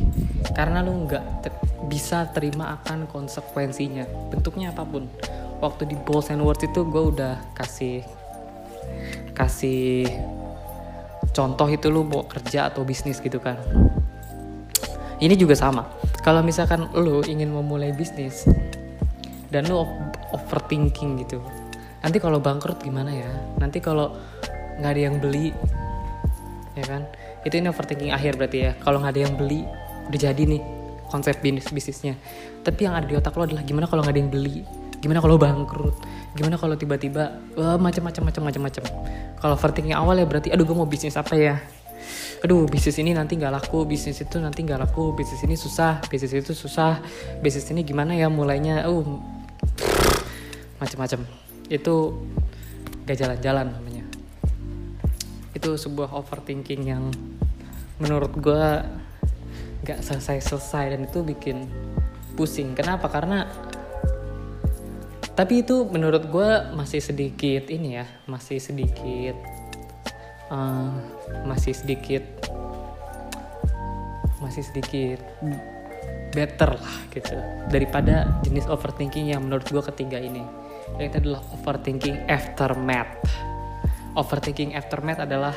karena 0.51 0.83
lu 0.83 1.07
nggak 1.07 1.47
te 1.47 1.55
bisa 1.87 2.27
terima 2.35 2.75
akan 2.83 3.07
konsekuensinya. 3.07 4.35
Bentuknya 4.35 4.75
apa 4.75 4.83
pun. 4.83 5.07
Waktu 5.63 5.87
di 5.87 5.95
balls 5.95 6.35
and 6.35 6.43
words 6.43 6.67
itu 6.67 6.83
gue 6.83 7.05
udah 7.07 7.39
kasih 7.55 8.03
kasih 9.33 10.11
contoh 11.37 11.69
itu 11.69 11.93
lu 11.93 12.09
mau 12.09 12.25
kerja 12.25 12.73
atau 12.73 12.81
bisnis 12.81 13.21
gitu 13.21 13.37
kan. 13.37 13.61
Ini 15.21 15.37
juga 15.37 15.53
sama. 15.53 15.85
Kalau 16.25 16.41
misalkan 16.41 16.89
lu 16.97 17.21
ingin 17.29 17.53
memulai 17.53 17.93
bisnis 17.93 18.49
dan 19.53 19.69
lu 19.69 19.85
overthinking 20.33 21.21
gitu 21.21 21.45
nanti 22.07 22.23
kalau 22.23 22.39
bangkrut 22.39 22.79
gimana 22.79 23.11
ya? 23.11 23.31
Nanti 23.59 23.83
kalau 23.83 24.15
nggak 24.79 24.91
ada 24.95 25.01
yang 25.11 25.19
beli 25.19 25.51
ya 26.79 26.85
kan? 26.87 27.03
Itu 27.43 27.59
ini 27.59 27.67
overthinking 27.67 28.15
akhir 28.15 28.39
berarti 28.39 28.59
ya. 28.63 28.73
Kalau 28.79 29.03
nggak 29.03 29.13
ada 29.19 29.23
yang 29.27 29.35
beli 29.35 29.67
udah 30.07 30.21
jadi 30.31 30.43
nih 30.47 30.63
konsep 31.11 31.43
bisnis 31.43 31.67
bisnisnya. 31.75 32.15
Tapi 32.63 32.87
yang 32.87 32.95
ada 32.95 33.11
di 33.11 33.19
otak 33.19 33.35
lo 33.35 33.43
adalah 33.43 33.67
gimana 33.67 33.91
kalau 33.91 34.07
nggak 34.07 34.15
ada 34.15 34.21
yang 34.23 34.31
beli? 34.31 34.63
Gimana 35.03 35.19
kalau 35.19 35.35
bangkrut 35.35 35.99
gimana 36.37 36.61
kalau 36.61 36.77
tiba-tiba 36.77 37.41
wah 37.57 37.81
macam-macam 37.81 38.29
macam-macam 38.29 38.63
macam 38.69 38.85
kalau 39.41 39.53
overthinking 39.57 39.97
awal 39.97 40.15
ya 40.15 40.29
berarti 40.29 40.53
aduh 40.53 40.69
gue 40.69 40.77
mau 40.77 40.89
bisnis 40.89 41.17
apa 41.17 41.33
ya? 41.35 41.57
Aduh 42.45 42.69
bisnis 42.69 43.01
ini 43.01 43.17
nanti 43.17 43.41
nggak 43.41 43.51
laku 43.57 43.89
bisnis 43.89 44.21
itu 44.21 44.37
nanti 44.37 44.61
nggak 44.61 44.85
laku 44.85 45.17
bisnis 45.17 45.41
ini 45.49 45.57
susah 45.57 46.05
bisnis 46.13 46.37
itu 46.37 46.53
susah. 46.53 47.01
Bisnis 47.41 47.67
ini 47.73 47.83
gimana 47.83 48.13
ya 48.13 48.29
mulainya? 48.29 48.85
Uh 48.85 49.35
macam-macam 50.77 51.25
itu 51.73 51.95
gak 53.09 53.17
jalan-jalan 53.17 53.67
namanya. 53.73 54.05
Itu 55.57 55.75
sebuah 55.81 56.13
overthinking 56.13 56.83
yang 56.85 57.09
menurut 57.97 58.33
gue 58.37 58.67
gak 59.87 60.01
selesai-selesai 60.05 60.85
dan 60.95 61.01
itu 61.09 61.25
bikin 61.25 61.65
pusing. 62.37 62.77
Kenapa? 62.77 63.09
Karena 63.09 63.49
tapi 65.37 65.61
itu 65.61 65.85
menurut 65.85 66.27
gue 66.33 66.51
masih 66.73 67.05
sedikit 67.05 67.69
ini 67.69 68.01
ya 68.01 68.09
masih 68.25 68.57
sedikit 68.57 69.37
uh, 70.49 70.97
masih 71.45 71.77
sedikit 71.77 72.25
masih 74.41 74.65
sedikit 74.65 75.21
better 76.37 76.77
lah 76.77 76.97
gitu. 77.13 77.37
Daripada 77.73 78.29
jenis 78.45 78.69
overthinking 78.69 79.33
yang 79.33 79.49
menurut 79.49 79.65
gue 79.69 79.81
ketiga 79.93 80.21
ini. 80.21 80.45
Yang 81.01 81.07
itu 81.09 81.17
adalah 81.27 81.43
overthinking 81.57 82.17
aftermath. 82.29 83.17
Overthinking 84.13 84.77
aftermath 84.77 85.25
adalah 85.25 85.57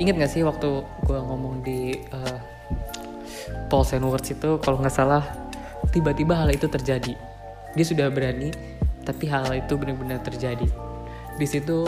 inget 0.00 0.16
gak 0.16 0.32
sih 0.32 0.44
waktu 0.44 0.84
gue 1.04 1.18
ngomong 1.20 1.64
di 1.64 2.00
uh, 2.12 2.38
Paul 3.68 3.84
Words 3.84 4.28
itu 4.32 4.60
kalau 4.60 4.80
nggak 4.82 4.92
salah 4.92 5.24
tiba-tiba 5.94 6.36
hal 6.36 6.52
itu 6.52 6.68
terjadi 6.68 7.16
dia 7.76 7.84
sudah 7.84 8.08
berani 8.08 8.50
tapi 9.06 9.30
hal 9.30 9.52
itu 9.54 9.78
benar-benar 9.78 10.18
terjadi. 10.24 10.66
Di 11.36 11.46
situ 11.46 11.86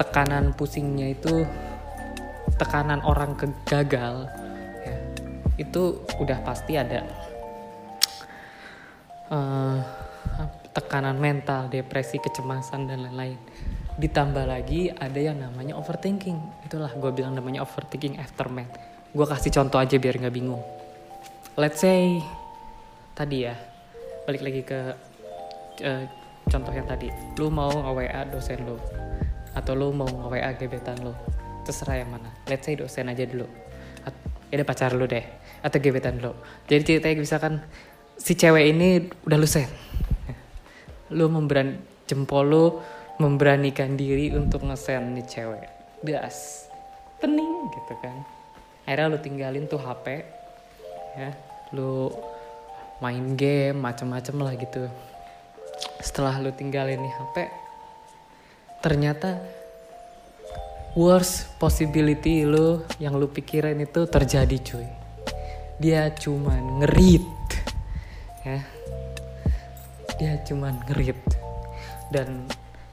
tekanan 0.00 0.56
pusingnya 0.56 1.12
itu 1.12 1.44
tekanan 2.56 3.04
orang 3.04 3.36
kegagal 3.36 4.26
ya, 4.82 4.96
itu 5.60 6.02
udah 6.18 6.40
pasti 6.40 6.80
ada 6.80 7.04
uh, 9.30 9.78
tekanan 10.72 11.20
mental 11.20 11.68
depresi 11.68 12.18
kecemasan 12.18 12.88
dan 12.88 13.06
lain-lain. 13.06 13.38
Ditambah 14.00 14.48
lagi 14.48 14.88
ada 14.88 15.20
yang 15.20 15.38
namanya 15.38 15.76
overthinking. 15.76 16.40
Itulah 16.64 16.90
gue 16.96 17.10
bilang 17.12 17.36
namanya 17.36 17.62
overthinking 17.62 18.16
aftermath. 18.16 18.72
Gue 19.12 19.28
kasih 19.28 19.52
contoh 19.52 19.76
aja 19.76 20.00
biar 20.00 20.16
nggak 20.16 20.34
bingung. 20.34 20.64
Let's 21.60 21.84
say 21.84 22.24
tadi 23.12 23.44
ya 23.44 23.69
balik 24.24 24.42
lagi 24.44 24.62
ke 24.64 24.80
uh, 25.84 26.04
contoh 26.50 26.72
yang 26.72 26.88
tadi. 26.88 27.08
Lu 27.38 27.48
mau 27.48 27.70
nge-WA 27.70 28.28
dosen 28.32 28.60
lu 28.66 28.76
atau 29.54 29.72
lu 29.74 29.90
mau 29.90 30.08
nge-WA 30.08 30.50
gebetan 30.56 30.98
lu 31.02 31.12
terserah 31.64 32.02
yang 32.02 32.10
mana. 32.10 32.30
Let's 32.48 32.66
say 32.66 32.74
dosen 32.74 33.08
aja 33.08 33.24
dulu. 33.24 33.46
Ya 34.50 34.58
ada 34.58 34.66
pacar 34.66 34.90
lu 34.98 35.06
deh 35.06 35.22
atau 35.62 35.78
gebetan 35.78 36.18
lu. 36.18 36.34
Jadi 36.66 36.82
ceritanya 36.82 37.22
misalkan 37.22 37.62
si 38.18 38.34
cewek 38.34 38.74
ini 38.74 39.06
udah 39.22 39.38
lu 39.38 39.46
send 39.46 39.70
lu 41.10 41.26
memberan 41.26 41.78
jempol 42.06 42.46
lu 42.46 42.64
memberanikan 43.18 43.98
diri 43.98 44.32
untuk 44.32 44.64
ngesend 44.64 45.18
nih 45.18 45.26
cewek. 45.26 45.68
Das 46.02 46.66
pening 47.20 47.68
gitu 47.70 47.94
kan. 48.00 48.24
Akhirnya 48.88 49.12
lu 49.12 49.18
tinggalin 49.20 49.68
tuh 49.68 49.78
HP 49.78 50.24
ya. 51.18 51.30
Lu 51.76 52.10
main 53.00 53.36
game 53.36 53.80
macam-macam 53.80 54.36
lah 54.44 54.54
gitu. 54.56 54.86
Setelah 56.00 56.36
lu 56.40 56.52
tinggalin 56.52 57.00
nih 57.00 57.12
HP 57.12 57.36
ternyata 58.80 59.36
worst 60.96 61.52
possibility 61.60 62.48
lu 62.48 62.80
yang 62.96 63.16
lu 63.20 63.28
pikirin 63.28 63.80
itu 63.80 64.08
terjadi 64.08 64.56
cuy. 64.60 64.88
Dia 65.80 66.12
cuman 66.12 66.84
ngerit 66.84 67.24
ya. 68.44 68.60
Dia 70.20 70.32
cuman 70.44 70.76
ngerit. 70.88 71.20
Dan 72.12 72.44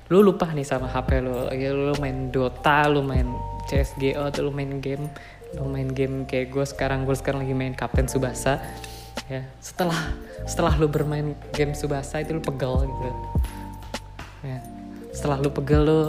lu 0.08 0.24
lupa 0.24 0.48
nih 0.56 0.64
sama 0.64 0.88
HP 0.88 1.20
lu. 1.20 1.52
Ya 1.52 1.76
lu 1.76 1.96
main 2.00 2.32
Dota 2.32 2.88
lu 2.88 3.04
main 3.04 3.28
CSGO 3.68 4.32
atau 4.32 4.48
lu 4.48 4.52
main 4.56 4.80
game 4.80 5.12
lu 5.56 5.68
main 5.68 5.92
game 5.92 6.24
kayak 6.24 6.52
gue 6.52 6.64
sekarang. 6.64 7.04
Gue 7.04 7.16
sekarang 7.16 7.44
lagi 7.44 7.56
main 7.56 7.76
Kapten 7.76 8.08
Subasa 8.08 8.64
ya. 9.32 9.44
Setelah 9.60 10.16
setelah 10.48 10.74
lu 10.80 10.88
bermain 10.88 11.36
game 11.52 11.76
subasa 11.76 12.24
itu 12.24 12.36
lu 12.36 12.42
pegel 12.44 12.88
gitu. 12.88 13.12
Ya. 14.44 14.60
Setelah 15.12 15.38
lu 15.44 15.50
pegel 15.52 15.82
lu 15.84 16.02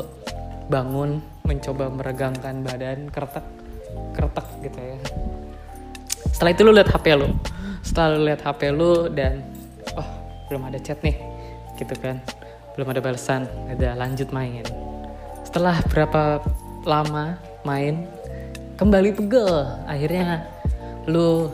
bangun 0.69 1.23
mencoba 1.47 1.89
meregangkan 1.89 2.61
badan 2.61 3.09
keretak 3.11 3.47
keretak 4.15 4.47
gitu 4.63 4.79
ya. 4.79 4.99
Setelah 6.35 6.51
itu 6.55 6.63
lu 6.63 6.73
lihat 6.75 6.89
HP 6.91 7.07
lu. 7.19 7.29
Setelah 7.83 8.09
lu 8.15 8.21
lihat 8.29 8.41
HP 8.45 8.61
lu 8.71 9.11
dan 9.11 9.43
oh 9.97 10.09
belum 10.51 10.69
ada 10.71 10.79
chat 10.79 11.01
nih 11.03 11.17
gitu 11.81 11.95
kan. 11.99 12.23
Belum 12.79 12.89
ada 12.95 13.01
balasan 13.03 13.49
ada 13.67 13.99
lanjut 13.99 14.31
main. 14.31 14.63
Setelah 15.43 15.81
berapa 15.89 16.45
lama 16.87 17.41
main 17.67 18.07
kembali 18.77 19.17
pegel. 19.17 19.67
Akhirnya 19.89 20.47
lu 21.09 21.49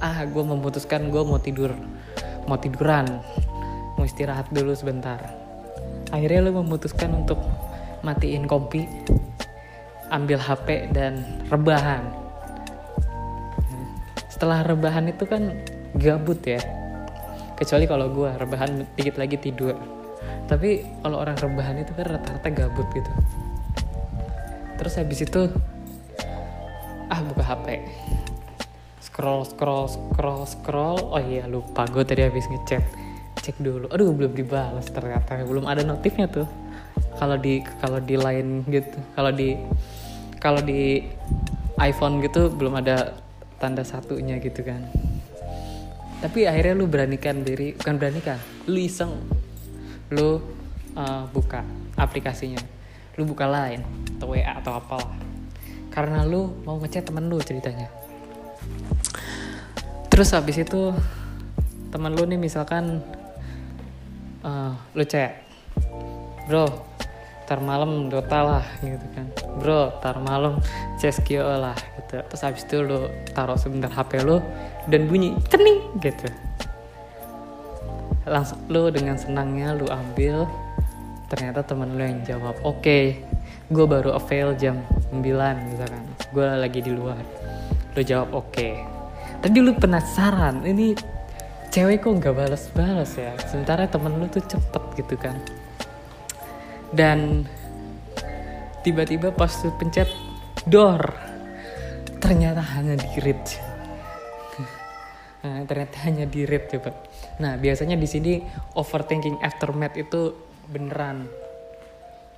ah 0.00 0.24
gue 0.24 0.44
memutuskan 0.44 1.12
gue 1.12 1.22
mau 1.22 1.36
tidur. 1.36 1.76
Mau 2.48 2.56
tiduran. 2.56 3.20
Mau 3.94 4.04
istirahat 4.08 4.48
dulu 4.48 4.72
sebentar. 4.72 5.20
Akhirnya 6.10 6.48
lu 6.48 6.56
memutuskan 6.64 7.12
untuk 7.12 7.38
matiin 8.00 8.48
kompi 8.48 8.88
ambil 10.08 10.40
HP 10.40 10.90
dan 10.90 11.20
rebahan. 11.52 12.02
Setelah 14.32 14.64
rebahan 14.64 15.12
itu 15.12 15.28
kan 15.28 15.52
gabut 15.94 16.40
ya. 16.42 16.58
Kecuali 17.60 17.84
kalau 17.84 18.08
gue 18.08 18.30
rebahan 18.40 18.88
dikit 18.96 19.20
lagi 19.20 19.36
tidur. 19.36 19.76
Tapi 20.48 20.82
kalau 21.04 21.20
orang 21.20 21.36
rebahan 21.36 21.76
itu 21.84 21.92
kan 21.92 22.16
rata-rata 22.16 22.48
gabut 22.48 22.88
gitu. 22.96 23.12
Terus 24.80 24.96
habis 24.96 25.20
itu 25.20 25.52
ah 27.12 27.20
buka 27.20 27.44
HP 27.44 27.84
scroll 29.20 29.44
scroll 29.44 29.84
scroll 29.84 30.42
scroll. 30.48 31.00
Oh 31.12 31.20
iya 31.20 31.44
lupa. 31.44 31.84
Gue 31.92 32.08
tadi 32.08 32.24
habis 32.24 32.48
ngechat. 32.48 32.80
Cek 33.36 33.60
dulu. 33.60 33.84
Aduh 33.92 34.16
belum 34.16 34.32
dibalas 34.32 34.88
ternyata. 34.88 35.44
Belum 35.44 35.68
ada 35.68 35.84
notifnya 35.84 36.24
tuh. 36.24 36.48
Kalau 37.20 37.36
di 37.36 37.60
kalau 37.84 38.00
di 38.00 38.16
line 38.16 38.64
gitu 38.72 38.96
kalau 39.12 39.28
di 39.28 39.60
kalau 40.40 40.64
di 40.64 41.04
iPhone 41.76 42.24
gitu 42.24 42.48
belum 42.48 42.80
ada 42.80 43.12
tanda 43.60 43.84
satunya 43.84 44.40
gitu 44.40 44.64
kan. 44.64 44.88
Tapi 46.24 46.48
akhirnya 46.48 46.80
lu 46.80 46.88
beranikan 46.88 47.44
diri. 47.44 47.76
Bukan 47.76 48.00
beranikan 48.00 48.40
lu 48.72 48.80
iseng. 48.80 49.20
Lu 50.16 50.40
uh, 50.96 51.28
buka 51.28 51.60
aplikasinya. 52.00 52.64
Lu 53.20 53.28
buka 53.28 53.44
line 53.44 53.84
atau 54.16 54.32
WA 54.32 54.48
atau 54.64 54.80
apalah. 54.80 55.12
Karena 55.92 56.24
lu 56.24 56.56
mau 56.64 56.80
ngechat 56.80 57.04
temen 57.04 57.28
lu 57.28 57.36
ceritanya 57.44 57.99
terus 60.10 60.34
habis 60.34 60.60
itu 60.60 60.92
temen 61.90 62.12
lu 62.14 62.26
nih 62.26 62.38
misalkan 62.38 63.02
uh, 64.44 64.74
lu 64.94 65.04
chat 65.06 65.42
bro 66.46 66.90
tar 67.50 67.58
malam 67.58 68.06
Dota 68.06 68.46
lah 68.46 68.64
gitu 68.78 69.02
kan. 69.10 69.26
Bro 69.58 69.98
tar 69.98 70.22
malam 70.22 70.62
CSGO 71.02 71.42
lah 71.42 71.74
gitu. 71.98 72.22
Terus 72.22 72.42
habis 72.46 72.62
itu 72.62 72.78
lu 72.78 73.10
taruh 73.34 73.58
sebentar 73.58 73.90
HP 73.90 74.22
lu 74.22 74.38
dan 74.86 75.10
bunyi 75.10 75.34
cening 75.50 75.98
gitu. 75.98 76.30
Langsung 78.22 78.62
lu 78.70 78.86
dengan 78.94 79.18
senangnya 79.18 79.74
lu 79.74 79.90
ambil 79.90 80.46
ternyata 81.26 81.66
temen 81.66 81.98
lu 81.98 82.02
yang 82.06 82.22
jawab 82.22 82.54
oke 82.62 82.86
okay, 82.86 83.18
gue 83.66 83.82
baru 83.82 84.14
avail 84.14 84.54
jam 84.54 84.78
9 85.10 85.18
misalkan. 85.74 86.06
Gue 86.30 86.46
lagi 86.46 86.86
di 86.86 86.94
luar 86.94 87.18
lu 87.96 88.02
jawab 88.02 88.30
oke. 88.32 88.52
Okay. 88.54 88.74
tapi 89.40 89.56
lu 89.64 89.72
penasaran 89.72 90.62
ini 90.68 90.92
cewek 91.70 92.04
kok 92.04 92.18
nggak 92.18 92.34
balas-balas 92.34 93.16
ya? 93.16 93.32
Sementara 93.46 93.86
temen 93.86 94.18
lu 94.18 94.26
tuh 94.26 94.42
cepet 94.44 94.82
gitu 94.98 95.14
kan. 95.16 95.38
Dan 96.90 97.46
tiba-tiba 98.82 99.30
pas 99.30 99.50
lu 99.62 99.70
pencet 99.78 100.10
door 100.66 101.00
ternyata 102.20 102.60
hanya 102.76 102.94
di 102.98 103.10
read. 103.22 103.42
Nah, 105.40 105.64
ternyata 105.64 106.04
hanya 106.04 106.28
di 106.28 106.44
read 106.44 106.68
coba. 106.68 106.92
Nah 107.40 107.56
biasanya 107.56 107.96
di 107.96 108.04
sini 108.04 108.44
overthinking 108.76 109.40
aftermath 109.40 109.96
itu 109.96 110.36
beneran 110.68 111.24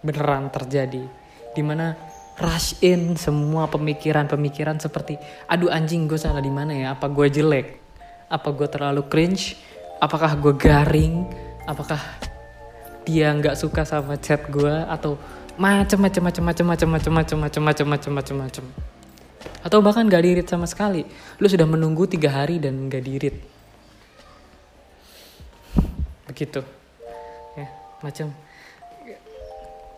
beneran 0.06 0.54
terjadi. 0.54 1.02
Di 1.50 1.62
mana 1.66 1.99
rush 2.41 2.81
in 2.81 3.19
semua 3.21 3.69
pemikiran-pemikiran 3.69 4.81
seperti 4.81 5.21
aduh 5.51 5.69
anjing 5.69 6.09
gue 6.09 6.17
salah 6.17 6.41
di 6.41 6.49
mana 6.49 6.73
ya 6.73 6.87
apa 6.97 7.09
gue 7.12 7.28
jelek 7.28 7.76
apa 8.33 8.49
gue 8.56 8.69
terlalu 8.73 9.02
cringe 9.13 9.61
apakah 10.00 10.33
gue 10.41 10.54
garing 10.56 11.28
apakah 11.69 12.00
dia 13.04 13.28
nggak 13.35 13.59
suka 13.59 13.85
sama 13.85 14.17
chat 14.17 14.49
gue 14.49 14.73
atau 14.89 15.21
macem 15.61 16.00
macem 16.00 16.23
macem 16.25 16.43
macem 16.43 16.65
macem 16.65 16.89
macem 16.89 17.13
macem 17.13 17.39
macem 17.39 17.63
macem 17.63 17.87
macem 17.87 18.13
macem 18.13 18.37
macem 18.41 18.65
atau 19.63 19.78
bahkan 19.78 20.09
gak 20.11 20.26
dirit 20.26 20.47
sama 20.49 20.67
sekali 20.67 21.06
lu 21.39 21.47
sudah 21.47 21.69
menunggu 21.69 22.09
tiga 22.11 22.33
hari 22.33 22.59
dan 22.59 22.91
gak 22.91 23.04
dirit 23.04 23.37
begitu 26.26 26.65
ya 27.54 27.69
macam 28.02 28.33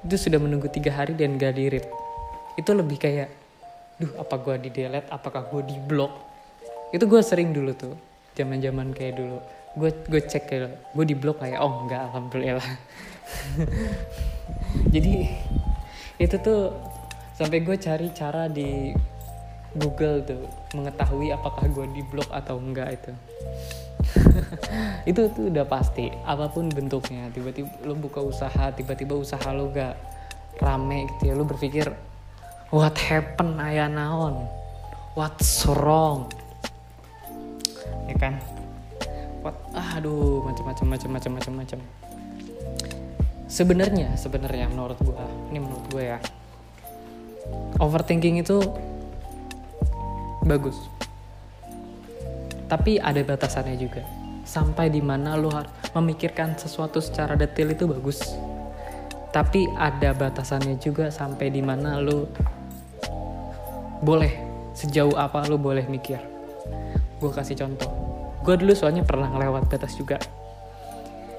itu 0.05 0.17
sudah 0.21 0.37
menunggu 0.37 0.69
tiga 0.69 0.93
hari 0.93 1.17
dan 1.17 1.41
gak 1.41 1.57
di 1.57 1.71
read 1.71 1.87
itu 2.55 2.71
lebih 2.71 2.99
kayak 2.99 3.31
duh 3.99 4.13
apa 4.19 4.35
gue 4.43 4.55
di 4.67 4.71
delete? 4.71 5.11
Apakah 5.11 5.47
gue 5.51 5.63
di 5.67 5.77
block? 5.79 6.13
Itu 6.95 7.07
gue 7.07 7.23
sering 7.23 7.51
dulu 7.55 7.75
tuh 7.75 7.95
zaman 8.35 8.59
zaman 8.63 8.91
kayak 8.95 9.19
dulu. 9.19 9.39
Gue 9.75 9.91
gue 10.07 10.23
cek 10.23 10.45
kayak 10.47 10.95
gue 10.95 11.05
di 11.07 11.17
blok 11.19 11.43
kayak 11.43 11.59
oh 11.59 11.87
enggak 11.87 12.11
alhamdulillah. 12.11 12.71
Jadi 14.95 15.15
itu 16.19 16.37
tuh 16.39 16.71
sampai 17.35 17.59
gue 17.67 17.77
cari 17.79 18.09
cara 18.15 18.47
di 18.47 18.95
Google 19.75 20.23
tuh 20.23 20.47
mengetahui 20.79 21.35
apakah 21.35 21.67
gue 21.67 21.87
di 21.91 22.03
blok 22.07 22.31
atau 22.31 22.63
enggak 22.63 22.95
itu. 22.95 23.13
Itu 25.11 25.27
tuh 25.35 25.51
udah 25.51 25.67
pasti 25.67 26.07
apa 26.23 26.47
pun 26.47 26.71
bentuknya. 26.71 27.27
Tiba-tiba 27.35 27.83
lo 27.83 27.99
buka 27.99 28.23
usaha 28.23 28.71
tiba-tiba 28.71 29.19
usaha 29.19 29.51
lo 29.51 29.75
gak 29.75 29.99
rame 30.63 31.11
gitu 31.11 31.23
ya 31.31 31.35
lo 31.35 31.43
berpikir 31.43 31.91
what 32.75 32.99
happen 32.99 33.55
ayah 33.63 33.87
naon? 33.87 34.51
What's 35.15 35.63
wrong? 35.63 36.27
Ya 38.11 38.19
kan? 38.19 38.43
What 39.47 39.55
aduh 39.71 40.43
macam-macam 40.43 40.99
macam-macam 40.99 41.33
macam-macam 41.39 41.79
sebenarnya 43.55 44.19
sebenarnya 44.19 44.67
menurut 44.67 44.99
gue 44.99 45.15
ini 45.55 45.63
menurut 45.63 45.87
gue 45.95 46.03
ya. 46.03 46.19
Overthinking 47.79 48.43
itu 48.43 48.59
bagus. 50.43 50.75
Tapi 52.67 52.99
ada 52.99 53.23
batasannya 53.23 53.79
juga. 53.79 54.03
Sampai 54.43 54.91
di 54.91 54.99
mana 54.99 55.39
lo 55.39 55.53
harus 55.55 55.71
memikirkan 55.95 56.59
sesuatu 56.59 56.99
secara 56.99 57.39
detail 57.39 57.71
itu 57.71 57.87
bagus. 57.87 58.35
Tapi 59.31 59.71
ada 59.79 60.11
batasannya 60.17 60.81
juga 60.83 61.13
sampai 61.15 61.53
di 61.55 61.63
mana 61.63 62.03
lo 62.03 62.27
boleh 64.05 64.33
sejauh 64.77 65.17
apa 65.17 65.49
lo 65.49 65.57
boleh 65.57 65.89
mikir? 65.89 66.21
Gue 67.19 67.33
kasih 67.33 67.57
contoh. 67.57 67.89
Gue 68.45 68.61
dulu 68.61 68.77
soalnya 68.77 69.01
pernah 69.01 69.33
ngelewat 69.33 69.73
batas 69.73 69.97
juga. 69.97 70.21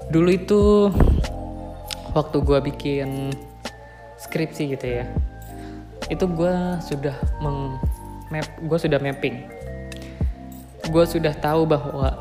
Dulu 0.09 0.29
itu 0.33 0.89
waktu 2.17 2.37
gue 2.41 2.59
bikin 2.73 3.09
skripsi 4.17 4.73
gitu 4.73 4.87
ya 4.87 5.05
itu 6.07 6.25
gue 6.29 6.55
sudah 6.85 7.17
meng 7.41 7.81
map 8.29 8.45
gue 8.61 8.77
sudah 8.77 9.01
mapping. 9.01 9.45
Gue 10.85 11.05
sudah 11.09 11.33
tahu 11.33 11.65
bahwa 11.65 12.13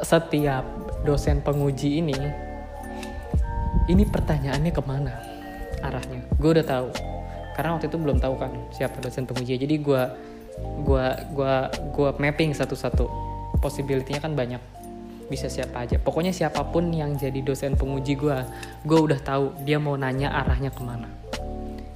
setiap 0.00 0.64
dosen 1.04 1.44
penguji 1.44 2.00
ini 2.00 2.16
ini 3.86 4.02
pertanyaannya 4.08 4.72
ke 4.72 4.82
mana 4.82 5.14
arahnya? 5.84 6.24
Gue 6.40 6.56
udah 6.56 6.66
tahu 6.66 6.88
karena 7.56 7.72
waktu 7.72 7.88
itu 7.88 7.96
belum 7.96 8.20
tahu 8.20 8.36
kan 8.36 8.52
siapa 8.68 9.00
dosen 9.00 9.24
penguji. 9.24 9.56
Jadi 9.56 9.80
gue 9.80 10.02
gue 10.84 11.06
gue 11.32 11.54
gue 11.96 12.08
mapping 12.20 12.52
satu-satu. 12.52 13.08
Possibility-nya 13.64 14.20
kan 14.20 14.36
banyak. 14.36 14.60
Bisa 15.32 15.48
siapa 15.48 15.88
aja. 15.88 15.96
Pokoknya 15.96 16.36
siapa 16.36 16.60
pun 16.68 16.92
yang 16.92 17.16
jadi 17.16 17.40
dosen 17.40 17.72
penguji 17.72 18.20
gue 18.20 18.36
gue 18.84 18.98
udah 19.00 19.16
tahu 19.24 19.56
dia 19.64 19.80
mau 19.80 19.96
nanya 19.96 20.36
arahnya 20.36 20.68
ke 20.68 20.84
mana. 20.84 21.08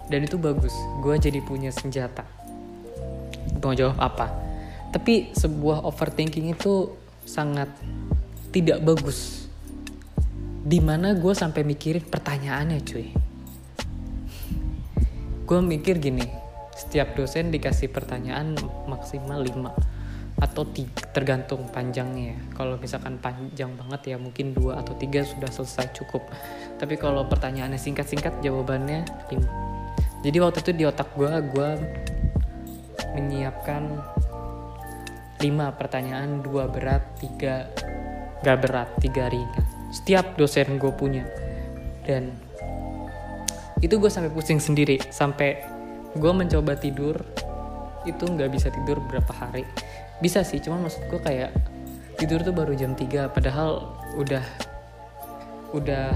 Dan 0.09 0.25
itu 0.25 0.40
bagus. 0.40 0.73
Gue 1.05 1.20
jadi 1.20 1.44
punya 1.44 1.68
senjata. 1.68 2.25
Mau 3.61 3.77
jawab 3.77 4.01
apa? 4.01 4.33
Tapi 4.96 5.37
sebuah 5.37 5.85
overthinking 5.85 6.57
itu 6.57 6.88
sangat 7.29 7.68
tidak 8.49 8.81
bagus. 8.81 9.44
Di 10.64 10.81
mana 10.81 11.12
gue 11.12 11.37
sampai 11.37 11.68
mikirin 11.68 12.09
pertanyaannya 12.09 12.81
cuy 12.81 13.19
gue 15.50 15.58
mikir 15.58 15.98
gini 15.98 16.22
setiap 16.70 17.18
dosen 17.18 17.50
dikasih 17.50 17.90
pertanyaan 17.90 18.54
maksimal 18.86 19.42
5 19.42 19.98
atau 20.38 20.62
tiga, 20.62 21.10
tergantung 21.10 21.66
panjangnya 21.74 22.32
ya. 22.32 22.38
Kalau 22.54 22.78
misalkan 22.78 23.18
panjang 23.18 23.74
banget 23.74 24.14
ya 24.14 24.16
mungkin 24.16 24.54
dua 24.54 24.78
atau 24.78 24.94
tiga 24.94 25.26
sudah 25.26 25.50
selesai 25.50 25.90
cukup. 25.90 26.22
Tapi 26.78 26.94
kalau 26.96 27.26
pertanyaannya 27.26 27.76
singkat-singkat 27.76 28.38
jawabannya 28.40 29.04
5. 29.28 30.22
Jadi 30.24 30.36
waktu 30.38 30.58
itu 30.62 30.72
di 30.72 30.84
otak 30.86 31.12
gue, 31.18 31.28
gue 31.28 31.70
menyiapkan 33.18 33.82
5 35.42 35.44
pertanyaan, 35.76 36.40
2 36.46 36.72
berat, 36.72 37.02
3 37.20 38.40
gak 38.40 38.58
berat, 38.62 38.88
3 39.02 39.28
ringan. 39.34 39.66
Setiap 39.92 40.38
dosen 40.38 40.78
gue 40.78 40.92
punya. 40.94 41.26
Dan 42.06 42.32
itu 43.81 43.97
gue 43.97 44.11
sampai 44.12 44.33
pusing 44.33 44.61
sendiri. 44.61 45.01
Sampai 45.09 45.61
gue 46.16 46.33
mencoba 46.33 46.77
tidur 46.77 47.21
itu 48.09 48.25
nggak 48.25 48.53
bisa 48.53 48.69
tidur 48.73 49.01
berapa 49.09 49.33
hari. 49.33 49.64
Bisa 50.21 50.45
sih 50.45 50.61
cuman 50.61 50.88
maksud 50.88 51.05
gue 51.09 51.21
kayak 51.21 51.53
tidur 52.21 52.45
tuh 52.45 52.53
baru 52.53 52.77
jam 52.77 52.93
3 52.93 53.33
padahal 53.33 53.97
udah 54.21 54.45
udah 55.73 56.12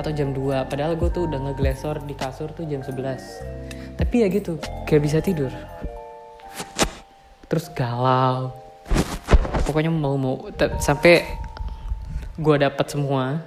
atau 0.00 0.10
jam 0.16 0.32
2 0.32 0.70
padahal 0.70 0.96
gue 0.96 1.12
tuh 1.12 1.28
udah 1.28 1.38
ngeglesor 1.50 2.00
di 2.08 2.16
kasur 2.16 2.48
tuh 2.56 2.64
jam 2.64 2.80
11 2.80 4.00
tapi 4.00 4.24
ya 4.24 4.28
gitu 4.32 4.58
gak 4.88 5.02
bisa 5.02 5.20
tidur. 5.20 5.52
Terus 7.46 7.70
galau. 7.70 8.50
Pokoknya 9.68 9.92
mau 9.92 10.16
mau 10.18 10.50
sampai 10.82 11.22
gue 12.34 12.56
dapat 12.58 12.86
semua 12.90 13.46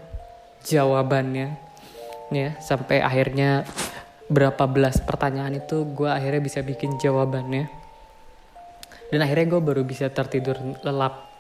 jawabannya 0.64 1.67
ya 2.32 2.60
sampai 2.60 3.00
akhirnya 3.00 3.64
berapa 4.28 4.68
belas 4.68 5.00
pertanyaan 5.00 5.56
itu 5.56 5.88
gue 5.96 6.08
akhirnya 6.08 6.42
bisa 6.44 6.60
bikin 6.60 7.00
jawabannya. 7.00 7.72
Dan 9.08 9.20
akhirnya 9.24 9.56
gue 9.56 9.62
baru 9.64 9.82
bisa 9.88 10.12
tertidur 10.12 10.60
lelap 10.84 11.32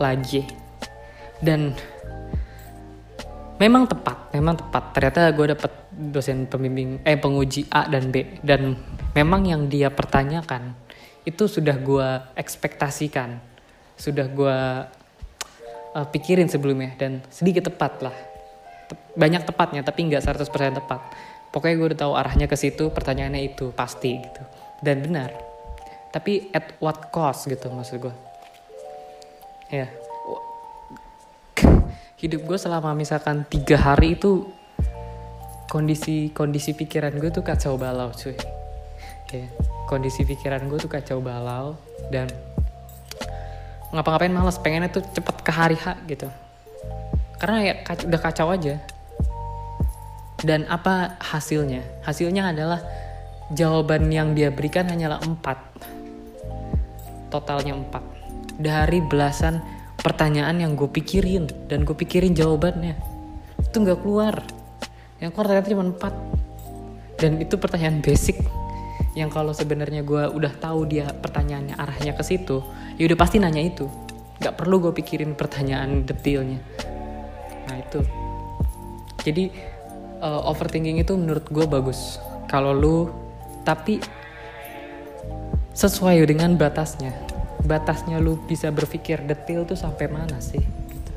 lagi. 0.00 0.48
Dan 1.36 1.76
memang 3.60 3.84
tepat 3.84 4.32
memang 4.32 4.56
tepat. 4.56 4.96
Ternyata 4.96 5.28
gue 5.36 5.46
dapet 5.52 5.72
dosen 5.92 6.48
pembimbing 6.48 7.04
eh 7.04 7.20
penguji 7.20 7.68
A 7.68 7.84
dan 7.84 8.08
B. 8.08 8.40
Dan 8.40 8.80
memang 9.12 9.44
yang 9.44 9.68
dia 9.68 9.92
pertanyakan 9.92 10.72
itu 11.28 11.46
sudah 11.46 11.76
gue 11.76 12.08
ekspektasikan 12.34 13.38
sudah 13.94 14.26
gue 14.26 14.58
uh, 15.92 16.06
pikirin 16.08 16.48
sebelumnya. 16.48 16.96
Dan 16.96 17.20
sedikit 17.28 17.68
tepat 17.68 18.00
lah 18.00 18.31
banyak 19.14 19.42
tepatnya 19.44 19.80
tapi 19.84 20.08
nggak 20.08 20.22
100% 20.22 20.78
tepat. 20.78 21.00
Pokoknya 21.52 21.74
gue 21.76 21.86
udah 21.92 22.00
tahu 22.08 22.12
arahnya 22.16 22.48
ke 22.48 22.56
situ 22.56 22.88
pertanyaannya 22.88 23.52
itu 23.52 23.70
pasti 23.76 24.16
gitu. 24.16 24.42
Dan 24.80 25.04
benar. 25.04 25.30
Tapi 26.12 26.52
at 26.52 26.76
what 26.80 27.12
cost 27.12 27.48
gitu 27.48 27.68
maksud 27.72 28.08
gue 28.08 28.14
ya. 29.72 29.88
Hidup 32.20 32.46
gue 32.46 32.58
selama 32.60 32.94
misalkan 32.94 33.44
tiga 33.48 33.80
hari 33.80 34.14
itu 34.14 34.46
kondisi 35.68 36.30
kondisi 36.30 36.76
pikiran 36.76 37.16
gue 37.16 37.30
tuh 37.32 37.44
kacau 37.44 37.80
balau 37.80 38.12
cuy. 38.12 38.36
Ya 39.32 39.48
kondisi 39.92 40.24
pikiran 40.24 40.64
gue 40.72 40.80
tuh 40.80 40.88
kacau 40.88 41.20
balau 41.20 41.76
dan 42.08 42.32
ngapa-ngapain 43.92 44.32
males 44.32 44.56
pengennya 44.56 44.88
tuh 44.88 45.04
cepet 45.04 45.36
ke 45.44 45.52
hari 45.52 45.76
H 45.76 46.00
gitu 46.08 46.32
karena 47.42 47.58
ya 47.66 47.74
udah 47.82 48.20
kacau 48.22 48.54
aja 48.54 48.78
dan 50.42 50.66
apa 50.66 51.18
hasilnya? 51.22 51.86
Hasilnya 52.02 52.50
adalah 52.50 52.82
jawaban 53.54 54.10
yang 54.10 54.34
dia 54.34 54.50
berikan 54.50 54.90
hanyalah 54.90 55.22
empat. 55.22 55.58
Totalnya 57.30 57.78
empat. 57.78 58.02
Dari 58.58 58.98
belasan 59.06 59.62
pertanyaan 60.02 60.58
yang 60.58 60.74
gue 60.74 60.90
pikirin 60.90 61.46
dan 61.70 61.86
gue 61.86 61.94
pikirin 61.94 62.34
jawabannya. 62.34 62.98
Itu 63.70 63.86
nggak 63.86 64.02
keluar. 64.02 64.42
Yang 65.22 65.30
keluar 65.30 65.46
ternyata 65.46 65.68
cuma 65.70 65.84
empat. 65.86 66.14
Dan 67.22 67.38
itu 67.38 67.54
pertanyaan 67.54 68.02
basic 68.02 68.42
yang 69.14 69.30
kalau 69.30 69.54
sebenarnya 69.54 70.02
gue 70.02 70.24
udah 70.26 70.52
tahu 70.58 70.90
dia 70.90 71.06
pertanyaannya 71.06 71.76
arahnya 71.78 72.16
ke 72.16 72.24
situ, 72.26 72.64
ya 72.98 73.04
udah 73.06 73.18
pasti 73.20 73.38
nanya 73.38 73.62
itu. 73.62 73.86
Gak 74.42 74.58
perlu 74.58 74.82
gue 74.82 74.92
pikirin 74.96 75.38
pertanyaan 75.38 76.02
detailnya. 76.02 76.58
Itu. 77.88 78.00
Jadi 79.22 79.44
uh, 80.22 80.48
overthinking 80.48 81.02
itu 81.02 81.18
menurut 81.18 81.44
gue 81.50 81.66
bagus 81.66 82.22
kalau 82.46 82.70
lu 82.70 83.10
tapi 83.66 83.98
sesuai 85.74 86.22
dengan 86.28 86.54
batasnya 86.54 87.10
batasnya 87.66 88.22
lu 88.22 88.38
bisa 88.46 88.70
berpikir 88.70 89.22
detail 89.26 89.66
tuh 89.66 89.78
sampai 89.78 90.10
mana 90.10 90.38
sih 90.42 90.62
gitu. 90.62 91.12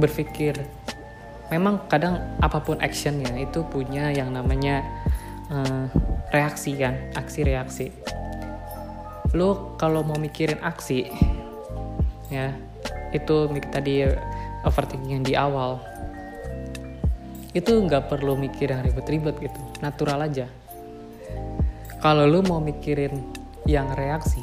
berpikir 0.00 0.56
memang 1.48 1.88
kadang 1.88 2.20
apa 2.40 2.60
pun 2.60 2.80
actionnya 2.80 3.32
itu 3.36 3.64
punya 3.68 4.12
yang 4.12 4.32
namanya 4.32 4.84
uh, 5.52 5.86
reaksi 6.32 6.76
kan 6.76 6.96
aksi 7.16 7.40
reaksi 7.44 7.86
lu 9.36 9.76
kalau 9.76 10.00
mau 10.00 10.16
mikirin 10.16 10.60
aksi 10.64 11.12
ya 12.32 12.56
itu 13.12 13.48
tadi 13.68 14.08
overthinking 14.68 15.18
yang 15.18 15.24
di 15.24 15.32
awal. 15.32 15.80
Itu 17.56 17.80
nggak 17.80 18.12
perlu 18.12 18.36
mikir 18.36 18.70
yang 18.70 18.84
ribet-ribet 18.84 19.40
gitu 19.40 19.60
natural 19.80 20.28
aja. 20.28 20.46
Kalau 21.98 22.28
lu 22.28 22.44
mau 22.44 22.60
mikirin 22.60 23.16
yang 23.66 23.90
reaksi 23.96 24.40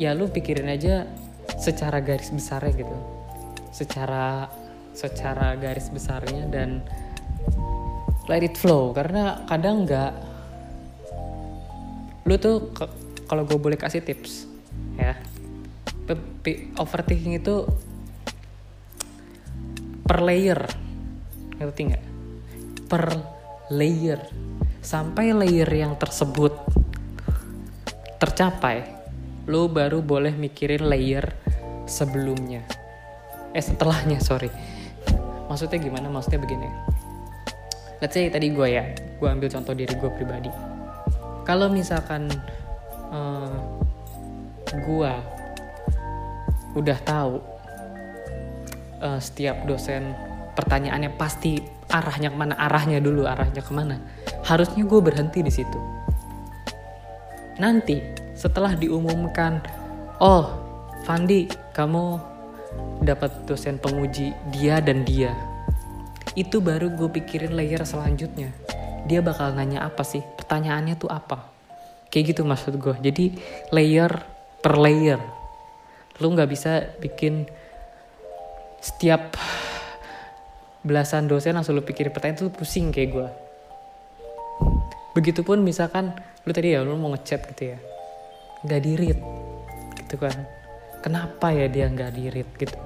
ya 0.00 0.16
lu 0.16 0.32
pikirin 0.32 0.64
aja 0.72 1.04
secara 1.60 2.00
garis 2.00 2.32
besarnya 2.32 2.72
gitu. 2.72 2.96
Secara 3.68 4.48
secara 4.96 5.54
garis 5.60 5.92
besarnya 5.92 6.48
dan 6.48 6.80
let 8.26 8.40
it 8.40 8.56
flow. 8.56 8.96
Karena 8.96 9.44
kadang 9.44 9.84
nggak 9.84 10.12
lu 12.24 12.34
tuh 12.40 12.72
kalau 13.28 13.44
gue 13.44 13.60
boleh 13.60 13.76
kasih 13.76 14.00
tips 14.00 14.48
ya. 14.96 15.14
Overthinking 16.80 17.38
itu 17.38 17.68
per 20.10 20.26
layer. 20.26 20.58
Ngerti 21.62 21.80
nggak? 21.86 22.04
Per 22.90 23.04
layer. 23.70 24.18
Sampai 24.82 25.30
layer 25.30 25.70
yang 25.70 25.94
tersebut 25.94 26.50
tercapai 28.18 28.90
lo 29.46 29.70
baru 29.70 30.02
boleh 30.02 30.34
mikirin 30.34 30.90
layer 30.90 31.30
sebelumnya. 31.86 32.66
Eh 33.54 33.62
setelahnya 33.62 34.18
sorry. 34.18 34.50
Maksudnya 35.46 35.78
gimana? 35.78 36.10
Maksudnya 36.10 36.42
begini. 36.42 36.66
Let's 38.02 38.18
say 38.18 38.26
tadi 38.34 38.50
gue 38.50 38.66
ya 38.66 38.90
gue 38.90 39.28
ambil 39.30 39.46
contoh 39.46 39.78
diri 39.78 39.94
gue 39.94 40.10
pribadi. 40.10 40.50
Kalau 41.46 41.70
misalkan 41.70 42.26
uh, 43.14 43.46
eh, 44.74 44.74
gue 44.74 45.12
udah 46.74 46.98
tahu 47.06 47.59
uh, 49.00 49.20
setiap 49.20 49.64
dosen 49.64 50.14
pertanyaannya 50.54 51.16
pasti 51.16 51.58
arahnya 51.90 52.30
ke 52.30 52.36
mana 52.38 52.54
arahnya 52.54 53.02
dulu 53.02 53.26
arahnya 53.26 53.64
ke 53.64 53.72
mana. 53.74 53.96
Harusnya 54.46 54.86
gue 54.86 55.00
berhenti 55.02 55.40
di 55.42 55.52
situ. 55.52 55.80
Nanti 57.60 58.00
setelah 58.36 58.72
diumumkan 58.72 59.60
oh 60.22 60.70
Fandi 61.04 61.48
kamu 61.72 62.20
dapat 63.00 63.48
dosen 63.48 63.80
penguji 63.80 64.36
dia 64.52 64.78
dan 64.78 65.02
dia. 65.02 65.32
Itu 66.36 66.60
baru 66.60 66.92
gue 66.94 67.08
pikirin 67.10 67.56
layer 67.56 67.82
selanjutnya. 67.82 68.52
Dia 69.08 69.24
bakal 69.24 69.56
nanya 69.56 69.88
apa 69.88 70.04
sih? 70.04 70.20
Pertanyaannya 70.20 70.94
tuh 71.00 71.08
apa? 71.10 71.50
Kayak 72.12 72.36
gitu 72.36 72.42
maksud 72.44 72.76
gue 72.76 72.94
jadi 73.00 73.24
layer 73.72 74.12
per 74.60 74.76
layer. 74.76 75.18
Lu 76.20 76.30
nggak 76.36 76.50
bisa 76.52 76.84
bikin 77.00 77.48
setiap 78.80 79.36
belasan 80.80 81.28
dosen 81.28 81.56
langsung 81.56 81.76
lu 81.76 81.84
pikir 81.84 82.08
pertanyaan 82.08 82.48
tuh 82.48 82.52
pusing 82.52 82.88
kayak 82.88 83.10
gue 83.12 83.28
begitupun 85.14 85.60
misalkan 85.60 86.14
lu 86.46 86.50
tadi 86.54 86.72
ya 86.72 86.80
lu 86.86 86.96
mau 86.96 87.12
ngechat 87.12 87.44
gitu 87.54 87.76
ya. 87.76 87.78
Nggak 88.64 88.80
dirit 88.84 89.18
gitu 90.04 90.14
kan. 90.20 90.36
Kenapa 91.00 91.52
ya 91.52 91.66
dia 91.68 91.88
nggak 91.88 92.12
dirit 92.12 92.48
gitu? 92.56 92.76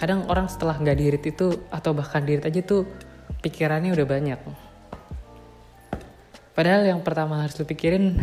Kadang 0.00 0.26
orang 0.26 0.50
setelah 0.50 0.76
nggak 0.80 0.98
dirit 0.98 1.22
itu 1.24 1.64
atau 1.70 1.94
bahkan 1.94 2.24
dirit 2.24 2.44
aja 2.44 2.60
tuh 2.64 2.88
pikirannya 3.44 3.94
udah 3.94 4.06
banyak. 4.08 4.40
Padahal 6.54 6.86
yang 6.86 7.00
pertama 7.02 7.42
harus 7.42 7.56
lu 7.58 7.66
pikirin 7.66 8.18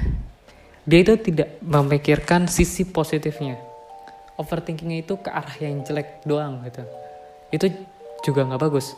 dia 0.88 1.00
itu 1.06 1.14
tidak 1.22 1.62
memikirkan 1.62 2.50
sisi 2.50 2.90
positifnya 2.90 3.71
overthinkingnya 4.42 5.06
itu 5.06 5.22
ke 5.22 5.30
arah 5.30 5.54
yang 5.62 5.86
jelek 5.86 6.26
doang 6.26 6.66
gitu 6.66 6.82
itu 7.52 7.68
juga 8.24 8.48
nggak 8.48 8.62
bagus. 8.64 8.96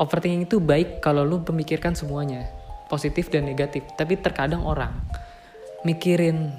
Overthinking 0.00 0.48
itu 0.48 0.62
baik 0.62 1.04
kalau 1.04 1.26
lu 1.26 1.42
memikirkan 1.44 1.92
semuanya, 1.92 2.48
positif 2.88 3.28
dan 3.28 3.44
negatif. 3.44 3.84
Tapi 3.98 4.16
terkadang 4.16 4.64
orang 4.64 4.94
mikirin 5.84 6.56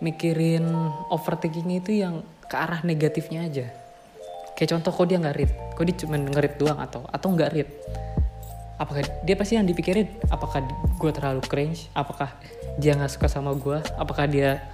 mikirin 0.00 0.64
overthinking 1.12 1.82
itu 1.82 2.00
yang 2.00 2.24
ke 2.46 2.56
arah 2.56 2.80
negatifnya 2.86 3.44
aja. 3.44 3.66
Kayak 4.56 4.78
contoh 4.78 4.92
kok 4.94 5.06
dia 5.12 5.18
nggak 5.20 5.36
read, 5.36 5.52
kok 5.76 5.84
dia 5.84 5.96
cuma 6.00 6.16
ngerit 6.16 6.56
doang 6.56 6.80
atau 6.80 7.04
atau 7.12 7.28
nggak 7.28 7.50
read. 7.52 7.68
Apakah 8.76 9.04
dia 9.24 9.36
pasti 9.36 9.56
yang 9.56 9.68
dipikirin 9.68 10.08
apakah 10.32 10.64
gue 10.96 11.10
terlalu 11.12 11.44
cringe, 11.44 11.88
apakah 11.92 12.32
dia 12.80 12.96
nggak 12.96 13.12
suka 13.12 13.28
sama 13.28 13.52
gue, 13.56 13.80
apakah 14.00 14.24
dia 14.28 14.64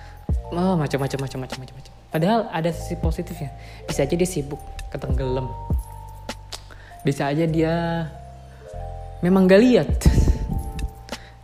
oh, 0.54 0.74
macam-macam 0.78 1.26
macam-macam 1.26 1.58
macam-macam. 1.66 2.01
Padahal 2.12 2.52
ada 2.52 2.68
sisi 2.70 2.94
positifnya. 3.00 3.48
Bisa 3.88 4.04
aja 4.04 4.12
dia 4.12 4.28
sibuk, 4.28 4.60
ketenggelam, 4.92 5.48
bisa 7.02 7.26
aja 7.26 7.48
dia 7.48 8.06
memang 9.24 9.50
gak 9.50 9.62
lihat. 9.62 9.90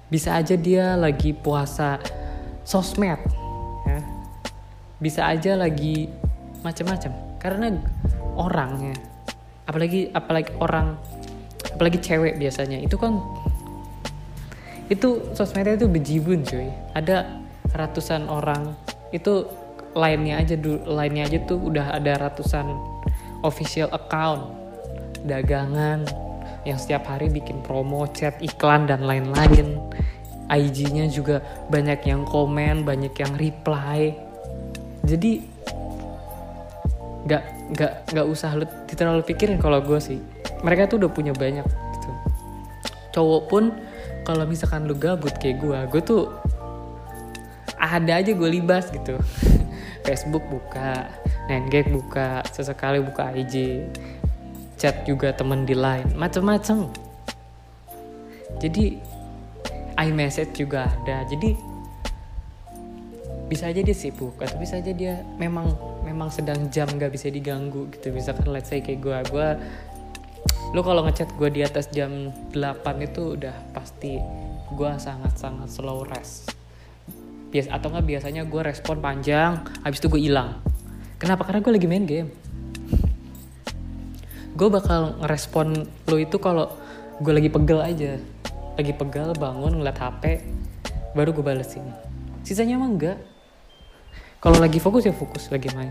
Bisa 0.09 0.39
aja 0.39 0.55
dia 0.55 0.97
lagi 0.97 1.35
puasa 1.35 1.99
sosmed 2.63 3.19
ya. 3.85 4.01
Bisa 5.03 5.27
aja 5.29 5.59
lagi 5.59 6.09
macam-macam 6.65 7.13
karena 7.39 7.77
orangnya 8.35 8.97
apalagi 9.69 10.09
apalagi 10.17 10.51
orang 10.63 10.97
apalagi 11.75 11.99
cewek 12.01 12.41
biasanya. 12.41 12.81
Itu 12.81 12.97
kan 12.97 13.21
itu 14.89 15.35
sosmednya 15.37 15.77
itu 15.77 15.91
bejibun 15.91 16.47
cuy. 16.47 16.73
Ada 16.97 17.45
ratusan 17.77 18.33
orang. 18.33 18.73
Itu 19.13 19.45
lainnya 19.99 20.39
aja 20.39 20.55
lainnya 20.87 21.27
aja 21.27 21.39
tuh 21.43 21.59
udah 21.59 21.99
ada 21.99 22.15
ratusan 22.23 22.71
official 23.43 23.91
account 23.91 24.55
dagangan 25.27 26.07
yang 26.63 26.79
setiap 26.79 27.11
hari 27.11 27.27
bikin 27.27 27.59
promo 27.67 28.07
chat 28.15 28.39
iklan 28.39 28.87
dan 28.87 29.03
lain-lain. 29.03 29.83
IG-nya 30.49 31.05
juga 31.13 31.45
banyak 31.69 32.09
yang 32.09 32.25
komen 32.25 32.87
banyak 32.87 33.13
yang 33.21 33.37
reply. 33.37 34.17
Jadi 35.05 35.45
nggak 37.29 37.45
nggak 37.77 37.93
nggak 38.17 38.27
usah 38.33 38.57
lu 38.57 38.65
terlalu 38.89 39.21
pikirin 39.29 39.61
kalau 39.61 39.85
gue 39.85 40.01
sih. 40.01 40.17
Mereka 40.65 40.89
tuh 40.89 41.05
udah 41.05 41.11
punya 41.13 41.37
banyak 41.37 41.69
gitu. 41.69 42.11
Cowok 43.13 43.43
pun 43.51 43.65
kalau 44.29 44.45
misalkan 44.45 44.85
lu 44.85 44.93
gabut 44.93 45.33
kayak 45.41 45.57
gue 45.61 45.79
gue 45.89 46.03
tuh 46.05 46.29
ada 47.81 48.21
aja 48.21 48.29
gue 48.29 48.49
libas 48.53 48.93
gitu 48.93 49.17
Facebook 50.09 50.49
buka 50.49 51.13
Nengek 51.53 51.93
buka 51.93 52.41
sesekali 52.49 53.05
buka 53.05 53.37
IG 53.37 53.85
chat 54.81 55.05
juga 55.05 55.35
temen 55.37 55.69
di 55.69 55.75
line 55.77 56.17
macem-macem. 56.17 56.89
Jadi 58.63 58.97
iMessage 59.99 60.65
juga 60.65 60.89
ada. 60.89 61.27
Jadi 61.29 61.53
bisa 63.49 63.69
aja 63.69 63.81
dia 63.81 63.97
sibuk 63.97 64.37
atau 64.41 64.61
bisa 64.61 64.77
aja 64.77 64.93
dia 64.93 65.25
memang 65.41 65.73
memang 66.05 66.29
sedang 66.29 66.69
jam 66.69 66.89
nggak 66.89 67.13
bisa 67.13 67.29
diganggu 67.29 67.91
gitu. 67.93 68.15
Misalkan 68.15 68.49
let's 68.49 68.71
say 68.71 68.81
kayak 68.81 69.03
gue 69.03 69.19
gue 69.35 69.49
lu 70.77 70.85
kalau 70.85 71.01
ngechat 71.09 71.33
gue 71.37 71.49
di 71.49 71.65
atas 71.65 71.89
jam 71.89 72.29
8 72.53 73.09
itu 73.09 73.41
udah 73.41 73.57
pasti 73.73 74.21
gue 74.69 74.93
sangat-sangat 75.01 75.69
slow 75.73 76.05
rest 76.05 76.58
bias 77.49 77.69
atau 77.73 77.89
nggak 77.89 78.07
biasanya 78.07 78.43
gue 78.45 78.61
respon 78.61 79.01
panjang 79.01 79.65
habis 79.83 79.99
itu 80.01 80.09
gue 80.13 80.21
hilang. 80.21 80.61
Kenapa? 81.19 81.49
Karena 81.49 81.65
gue 81.65 81.73
lagi 81.75 81.89
main 81.89 82.05
game. 82.05 82.31
Gue 84.55 84.69
bakal 84.69 85.19
ngerespon 85.23 85.87
lo 86.07 86.17
itu 86.19 86.37
kalau 86.39 86.71
gue 87.19 87.33
lagi 87.33 87.49
pegel 87.49 87.81
aja. 87.81 88.21
Lagi 88.79 88.93
pegel 88.95 89.35
bangun 89.35 89.83
ngeliat 89.83 89.99
hp 89.99 90.23
baru 91.17 91.35
gue 91.35 91.45
balesin. 91.45 91.85
Sisanya 92.45 92.79
emang 92.79 93.01
enggak 93.01 93.19
kalau 94.39 94.63
lagi 94.63 94.79
fokus 94.79 95.03
ya 95.09 95.15
fokus 95.17 95.51
lagi 95.51 95.73
main. 95.75 95.91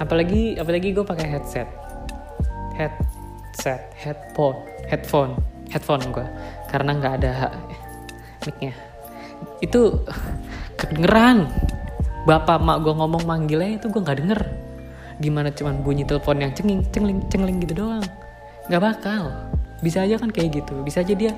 Apalagi 0.00 0.56
apalagi 0.56 0.96
gue 0.96 1.04
pakai 1.04 1.26
headset. 1.28 1.68
Head 2.72 2.94
headset, 3.52 3.92
headphone, 3.92 4.56
headphone, 4.88 5.36
headphone 5.68 6.00
gue 6.08 6.24
karena 6.72 6.96
nggak 6.96 7.14
ada 7.20 7.52
micnya. 8.48 8.91
Itu 9.62 10.02
kedengeran. 10.76 11.46
Bapak 12.26 12.58
mak 12.62 12.82
gue 12.82 12.94
ngomong 12.94 13.22
manggilnya 13.22 13.78
itu 13.78 13.86
gue 13.88 14.02
nggak 14.02 14.18
denger. 14.18 14.40
Gimana 15.22 15.54
cuman 15.54 15.86
bunyi 15.86 16.02
telepon 16.02 16.42
yang 16.42 16.52
cenging, 16.52 16.82
cengling, 16.90 17.22
cengling 17.30 17.58
gitu 17.62 17.86
doang. 17.86 18.04
Nggak 18.66 18.82
bakal. 18.82 19.30
Bisa 19.78 20.02
aja 20.02 20.18
kan 20.18 20.34
kayak 20.34 20.62
gitu. 20.62 20.82
Bisa 20.82 21.02
aja 21.06 21.14
dia 21.14 21.32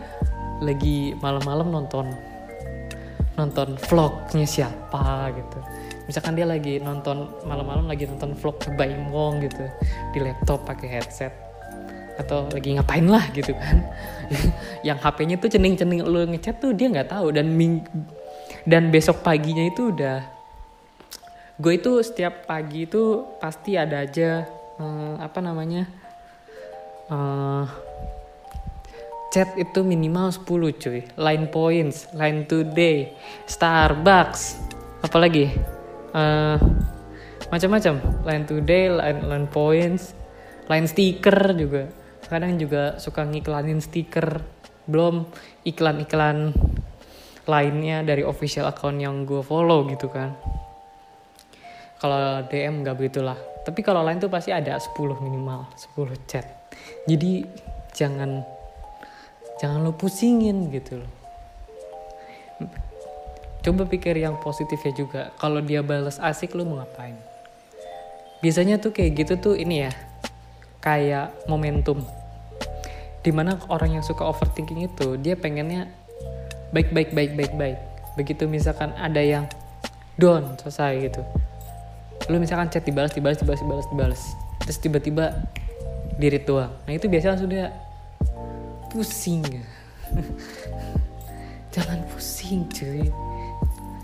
lagi 0.65 1.13
malam-malam 1.21 1.69
nonton 1.69 2.09
nonton 3.35 3.75
vlognya 3.91 4.47
siapa 4.47 5.35
gitu 5.35 5.59
misalkan 6.07 6.39
dia 6.39 6.47
lagi 6.47 6.79
nonton 6.79 7.27
malam-malam 7.49 7.91
lagi 7.91 8.07
nonton 8.07 8.37
vlog 8.39 8.63
Baimong 8.79 9.43
gitu 9.43 9.65
di 10.15 10.19
laptop 10.23 10.63
pakai 10.63 11.01
headset 11.01 11.44
atau 12.14 12.46
lagi 12.50 12.79
ngapain 12.79 13.07
lah 13.07 13.24
gitu 13.35 13.53
kan. 13.55 13.83
Yang 14.87 14.98
HP-nya 15.03 15.37
tuh 15.42 15.50
cening-cening 15.50 16.00
lu 16.07 16.22
ngechat 16.31 16.62
tuh 16.62 16.70
dia 16.72 16.90
nggak 16.90 17.11
tahu. 17.11 17.35
Dan 17.35 17.55
ming 17.55 17.83
dan 18.64 18.88
besok 18.88 19.20
paginya 19.20 19.64
itu 19.64 19.92
udah 19.92 20.24
gue 21.55 21.79
itu 21.79 22.03
setiap 22.03 22.50
pagi 22.50 22.83
itu 22.83 23.22
pasti 23.38 23.79
ada 23.79 24.03
aja 24.03 24.42
uh, 24.83 25.14
apa 25.22 25.38
namanya 25.38 25.87
uh, 27.07 27.62
chat 29.31 29.55
itu 29.55 29.83
minimal 29.87 30.35
10 30.35 30.46
cuy. 30.83 31.00
Line 31.14 31.46
points 31.50 32.11
line 32.14 32.46
today 32.46 33.14
Starbucks 33.46 34.59
apalagi 35.03 35.55
uh, 36.14 36.59
macam-macam. 37.50 38.03
Line 38.27 38.44
today 38.46 38.90
line 38.90 39.20
line 39.27 39.48
points 39.50 40.14
line 40.66 40.88
stiker 40.88 41.55
juga 41.55 42.04
kadang 42.29 42.57
juga 42.57 42.97
suka 43.01 43.25
ngiklanin 43.25 43.81
stiker 43.81 44.41
belum 44.85 45.25
iklan-iklan 45.65 46.53
lainnya 47.45 48.01
dari 48.05 48.25
official 48.25 48.69
account 48.69 49.01
yang 49.01 49.25
gue 49.29 49.41
follow 49.45 49.85
gitu 49.89 50.09
kan. 50.09 50.37
Kalau 52.01 52.45
DM 52.49 52.85
nggak 52.85 52.97
begitulah. 53.01 53.37
Tapi 53.65 53.81
kalau 53.81 54.05
lain 54.05 54.21
tuh 54.21 54.29
pasti 54.29 54.53
ada 54.53 54.77
10 54.77 54.93
minimal 55.25 55.65
10 55.97 56.29
chat. 56.29 56.45
Jadi 57.09 57.45
jangan 57.97 58.45
jangan 59.57 59.81
lo 59.81 59.97
pusingin 59.97 60.69
gitu 60.69 61.01
loh. 61.01 61.13
Coba 63.65 63.89
pikir 63.89 64.21
yang 64.21 64.37
positifnya 64.45 64.93
juga. 64.93 65.23
Kalau 65.41 65.65
dia 65.65 65.81
balas 65.81 66.21
asik 66.21 66.53
lo 66.53 66.69
mau 66.69 66.85
ngapain? 66.85 67.17
Biasanya 68.45 68.77
tuh 68.77 68.93
kayak 68.93 69.25
gitu 69.25 69.35
tuh 69.41 69.55
ini 69.57 69.89
ya 69.89 69.93
kayak 70.85 71.33
momentum. 71.49 72.05
Di 73.25 73.33
mana 73.33 73.57
orang 73.73 73.97
yang 73.97 74.05
suka 74.05 74.20
overthinking 74.29 74.85
itu 74.85 75.16
dia 75.16 75.33
pengennya 75.33 75.88
baik 76.77 76.92
baik 76.92 77.11
baik 77.16 77.33
baik 77.33 77.53
baik. 77.57 77.79
Begitu 78.20 78.44
misalkan 78.44 78.92
ada 79.01 79.25
yang 79.25 79.49
down 80.20 80.61
selesai 80.61 81.09
gitu. 81.09 81.25
Lu 82.29 82.37
misalkan 82.37 82.68
chat 82.68 82.85
dibalas 82.85 83.16
dibalas 83.16 83.40
dibalas 83.40 83.61
dibalas 83.64 83.87
dibalas. 83.88 84.23
Terus 84.68 84.79
tiba-tiba 84.79 85.49
diri 86.20 86.37
tua. 86.44 86.68
Nah 86.85 86.92
itu 86.92 87.09
biasanya 87.09 87.40
langsung 87.40 87.51
dia 87.51 87.73
pusing. 88.92 89.40
Jangan 91.75 92.05
pusing 92.12 92.68
cuy. 92.68 93.09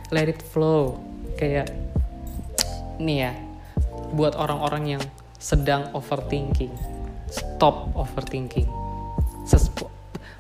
Let 0.09 0.33
it 0.33 0.41
flow. 0.41 0.97
Kayak 1.37 1.71
ini 2.97 3.25
ya 3.29 3.33
buat 4.11 4.35
orang-orang 4.35 4.99
yang 4.99 5.03
sedang 5.41 5.89
overthinking. 5.97 6.71
Stop 7.33 7.97
overthinking. 7.97 8.69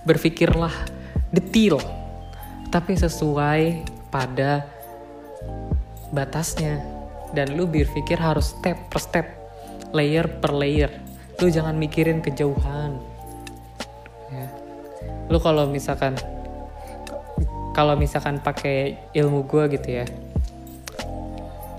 Berpikirlah 0.04 0.72
detail 1.32 1.80
tapi 2.68 2.94
sesuai 2.94 3.88
pada 4.12 4.68
batasnya. 6.12 6.78
Dan 7.30 7.54
lu 7.54 7.64
berpikir 7.64 8.18
harus 8.18 8.52
step 8.58 8.76
per 8.90 9.00
step 9.00 9.26
layer 9.96 10.28
per 10.28 10.52
layer. 10.52 10.90
Lu 11.40 11.48
jangan 11.48 11.74
mikirin 11.74 12.20
kejauhan. 12.20 13.00
Ya. 14.30 14.46
lu 15.26 15.42
kalau 15.42 15.66
misalkan 15.66 16.14
kalau 17.74 17.98
misalkan 17.98 18.38
pakai 18.38 18.94
ilmu 19.10 19.42
gue 19.42 19.74
gitu 19.74 19.88
ya 20.02 20.06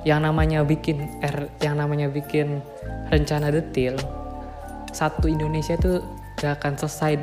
yang 0.01 0.25
namanya 0.25 0.65
bikin 0.65 1.05
er, 1.21 1.49
yang 1.61 1.77
namanya 1.77 2.09
bikin 2.09 2.61
rencana 3.13 3.53
detail 3.53 3.99
satu 4.91 5.31
Indonesia 5.31 5.79
tuh 5.79 6.03
gak 6.37 6.61
akan 6.61 6.73
selesai 6.75 7.15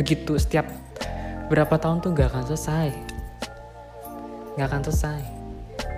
begitu. 0.00 0.40
Setiap 0.40 0.64
berapa 1.52 1.76
tahun 1.76 2.00
tuh 2.00 2.16
gak 2.16 2.32
akan 2.32 2.44
selesai. 2.48 2.88
Nggak 4.56 4.68
akan 4.68 4.82
selesai. 4.88 5.22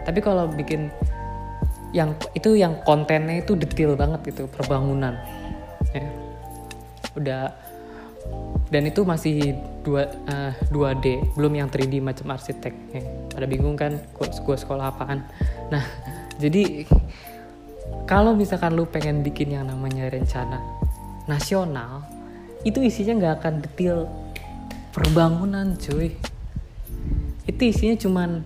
Tapi 0.04 0.20
kalau 0.20 0.50
bikin 0.50 0.90
yang 1.94 2.14
itu 2.34 2.58
yang 2.58 2.82
kontennya 2.82 3.42
itu 3.42 3.54
detail 3.54 3.94
banget 3.94 4.34
gitu 4.34 4.50
perbangunan. 4.50 5.14
Ya. 5.94 6.06
Udah 7.14 7.42
dan 8.72 8.90
itu 8.90 9.06
masih 9.06 9.54
dua 9.84 10.08
uh, 10.26 10.50
eh, 10.50 10.52
2D 10.72 11.36
belum 11.38 11.52
yang 11.54 11.68
3D 11.70 12.02
macam 12.02 12.34
arsitek. 12.34 12.74
Ya. 12.90 13.02
ada 13.34 13.46
bingung 13.50 13.74
kan 13.74 13.98
gue 14.18 14.56
sekolah 14.58 14.94
apaan. 14.94 15.26
Nah 15.70 15.82
jadi 16.38 16.88
kalau 18.04 18.34
misalkan 18.34 18.74
lu 18.74 18.84
pengen 18.88 19.22
bikin 19.22 19.54
yang 19.54 19.68
namanya 19.68 20.10
rencana 20.10 20.60
nasional 21.30 22.04
itu 22.64 22.80
isinya 22.80 23.20
nggak 23.20 23.34
akan 23.40 23.54
detail 23.60 23.98
perbangunan 24.94 25.76
cuy. 25.76 26.16
Itu 27.44 27.62
isinya 27.68 27.96
cuman 28.00 28.40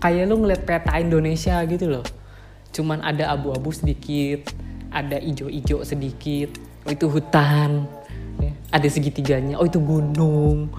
kayak 0.00 0.24
lu 0.24 0.40
ngeliat 0.40 0.62
peta 0.64 0.96
Indonesia 0.96 1.60
gitu 1.68 1.90
loh. 1.90 2.04
Cuman 2.72 3.04
ada 3.04 3.32
abu-abu 3.32 3.72
sedikit 3.72 4.48
ada 4.88 5.20
ijo-ijo 5.20 5.84
sedikit. 5.84 6.56
Oh 6.88 6.92
itu 6.92 7.06
hutan 7.08 7.84
ya. 8.40 8.52
ada 8.72 8.88
segitiganya. 8.88 9.60
Oh 9.60 9.68
itu 9.68 9.80
gunung. 9.80 10.72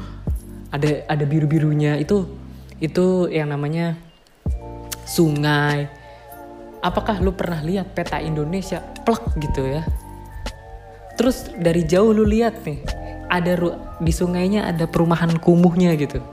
Ada 0.69 1.05
ada 1.09 1.23
biru 1.25 1.49
birunya 1.49 1.97
itu 1.97 2.29
itu 2.77 3.25
yang 3.29 3.49
namanya 3.49 3.97
sungai 5.05 5.89
apakah 6.79 7.19
lu 7.19 7.35
pernah 7.35 7.59
lihat 7.63 7.91
peta 7.95 8.19
Indonesia? 8.19 8.83
Plek 9.03 9.39
gitu 9.39 9.67
ya. 9.67 9.83
Terus 11.19 11.51
dari 11.59 11.83
jauh 11.83 12.15
lu 12.15 12.23
lihat 12.23 12.63
nih 12.63 12.79
ada 13.27 13.53
di 13.99 14.13
sungainya 14.13 14.65
ada 14.67 14.87
perumahan 14.87 15.35
kumuhnya 15.39 15.93
gitu. 15.99 16.23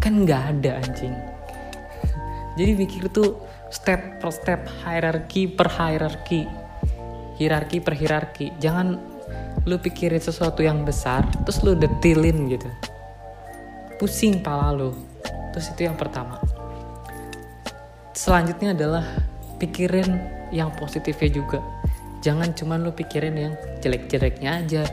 Kan 0.00 0.28
nggak 0.28 0.42
ada 0.56 0.84
anjing. 0.84 1.16
Jadi 2.60 2.72
mikir 2.76 3.08
tuh 3.08 3.40
step 3.72 4.20
per 4.20 4.30
step 4.30 4.60
hierarki 4.84 5.48
per 5.50 5.68
hierarki 5.72 6.66
hierarki 7.36 7.78
per 7.80 7.94
hierarki. 7.96 8.52
Jangan 8.58 8.96
lu 9.64 9.76
pikirin 9.80 10.20
sesuatu 10.20 10.64
yang 10.64 10.84
besar 10.84 11.24
terus 11.44 11.60
lu 11.64 11.76
detilin 11.76 12.48
gitu. 12.50 12.68
Pusing 13.96 14.40
pala 14.44 14.72
lu. 14.72 14.92
Terus 15.52 15.72
itu 15.72 15.88
yang 15.88 15.96
pertama. 15.96 16.40
Selanjutnya 18.12 18.72
adalah 18.72 19.04
pikirin 19.56 20.20
yang 20.52 20.72
positifnya 20.76 21.30
juga. 21.32 21.60
Jangan 22.20 22.52
cuma 22.56 22.80
lu 22.80 22.92
pikirin 22.92 23.36
yang 23.36 23.54
jelek-jeleknya 23.80 24.50
aja. 24.64 24.84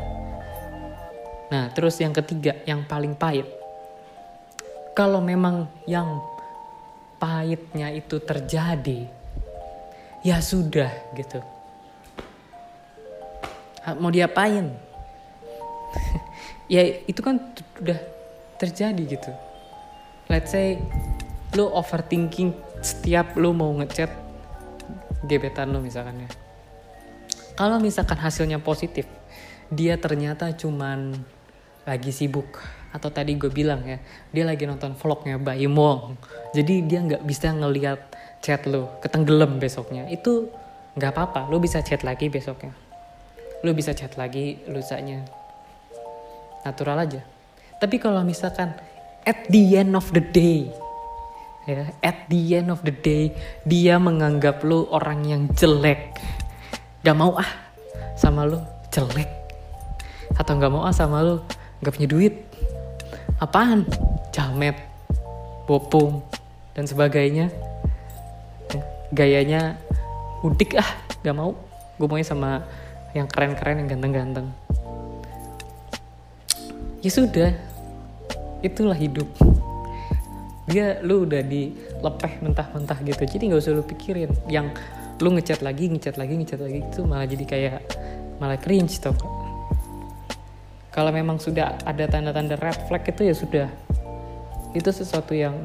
Nah 1.49 1.69
terus 1.71 1.99
yang 2.02 2.12
ketiga 2.15 2.58
yang 2.65 2.86
paling 2.88 3.15
pahit. 3.15 3.47
Kalau 4.93 5.19
memang 5.19 5.65
yang 5.89 6.21
pahitnya 7.17 7.89
itu 7.89 8.21
terjadi 8.21 9.10
ya 10.21 10.38
sudah 10.39 10.91
gitu. 11.17 11.39
Mau 13.99 14.12
diapain? 14.12 14.71
Ya 16.71 16.80
itu 17.06 17.19
kan 17.19 17.43
udah 17.84 17.99
terjadi 18.56 19.04
gitu. 19.04 19.32
Let's 20.32 20.56
say 20.56 20.80
lu 21.54 21.67
overthinking 21.69 22.56
setiap 22.80 23.36
lu 23.36 23.52
mau 23.52 23.76
ngechat 23.78 24.23
gebetan 25.24 25.72
lu 25.72 25.80
misalkan 25.80 26.28
ya. 26.28 26.30
Kalau 27.54 27.78
misalkan 27.80 28.18
hasilnya 28.20 28.60
positif 28.60 29.08
dia 29.72 29.98
ternyata 29.98 30.52
cuman 30.54 31.16
lagi 31.88 32.12
sibuk. 32.14 32.62
Atau 32.94 33.10
tadi 33.10 33.34
gue 33.34 33.50
bilang 33.50 33.82
ya 33.90 33.98
dia 34.30 34.46
lagi 34.46 34.70
nonton 34.70 34.94
vlognya 34.94 35.42
Mbak 35.42 35.58
Imong 35.66 36.14
jadi 36.54 36.86
dia 36.86 37.02
nggak 37.02 37.26
bisa 37.26 37.50
ngeliat 37.50 38.14
chat 38.46 38.70
lu 38.70 38.86
ketenggelam 39.02 39.58
besoknya. 39.58 40.06
Itu 40.14 40.54
nggak 40.94 41.12
apa-apa 41.16 41.50
lu 41.50 41.58
bisa 41.58 41.82
chat 41.82 42.06
lagi 42.06 42.30
besoknya. 42.30 42.78
Lu 43.66 43.74
bisa 43.74 43.98
chat 43.98 44.14
lagi 44.14 44.62
lusanya. 44.70 45.26
Natural 46.62 47.02
aja. 47.02 47.22
Tapi 47.82 47.98
kalau 47.98 48.22
misalkan 48.22 48.78
at 49.26 49.50
the 49.50 49.74
end 49.74 49.98
of 49.98 50.06
the 50.14 50.22
day 50.22 50.70
ya 51.63 51.88
at 52.04 52.28
the 52.28 52.60
end 52.60 52.67
of 52.67 52.84
the 52.84 52.91
day 52.91 53.32
dia 53.63 53.95
menganggap 53.95 54.63
lu 54.63 54.88
orang 54.91 55.23
yang 55.23 55.41
jelek. 55.56 56.19
Gak 57.04 57.15
mau 57.15 57.36
ah 57.36 57.47
sama 58.15 58.47
lu 58.47 58.60
jelek. 58.91 59.28
Atau 60.36 60.60
gak 60.60 60.71
mau 60.71 60.84
ah 60.84 60.95
sama 60.95 61.23
lu 61.23 61.36
gak 61.84 61.95
punya 61.95 62.10
duit. 62.10 62.36
Apaan? 63.39 63.88
Jamet 64.34 64.76
bopung 65.69 66.26
dan 66.73 66.89
sebagainya. 66.89 67.54
Gayanya 69.13 69.78
udik 70.43 70.76
ah 70.80 70.89
gak 71.23 71.36
mau. 71.36 71.56
Gue 71.95 72.10
maunya 72.10 72.26
sama 72.26 72.65
yang 73.13 73.30
keren-keren 73.30 73.86
yang 73.86 73.89
ganteng-ganteng. 73.93 74.47
Ya 77.04 77.12
sudah 77.12 77.52
itulah 78.63 78.95
hidup 78.95 79.28
dia 80.69 80.99
lu 81.04 81.28
udah 81.28 81.43
dilepeh 81.43 82.34
mentah-mentah 82.39 82.99
gitu. 83.04 83.23
Jadi 83.28 83.52
nggak 83.52 83.62
usah 83.62 83.76
lu 83.76 83.84
pikirin. 83.84 84.32
Yang 84.47 84.80
lu 85.19 85.36
ngechat 85.36 85.62
lagi 85.62 85.88
ngechat 85.91 86.15
lagi 86.17 86.34
ngechat 86.36 86.60
lagi 86.60 86.80
itu 86.84 87.02
malah 87.06 87.28
jadi 87.30 87.45
kayak 87.45 87.80
malah 88.41 88.58
cringe 88.58 88.97
tuh 88.97 89.15
kalau 90.93 91.10
memang 91.10 91.41
sudah 91.41 91.73
ada 91.89 92.06
tanda-tanda 92.06 92.54
red 92.62 92.78
flag 92.86 93.02
itu 93.10 93.26
ya 93.26 93.34
sudah. 93.34 93.67
Itu 94.78 94.93
sesuatu 94.93 95.34
yang 95.34 95.58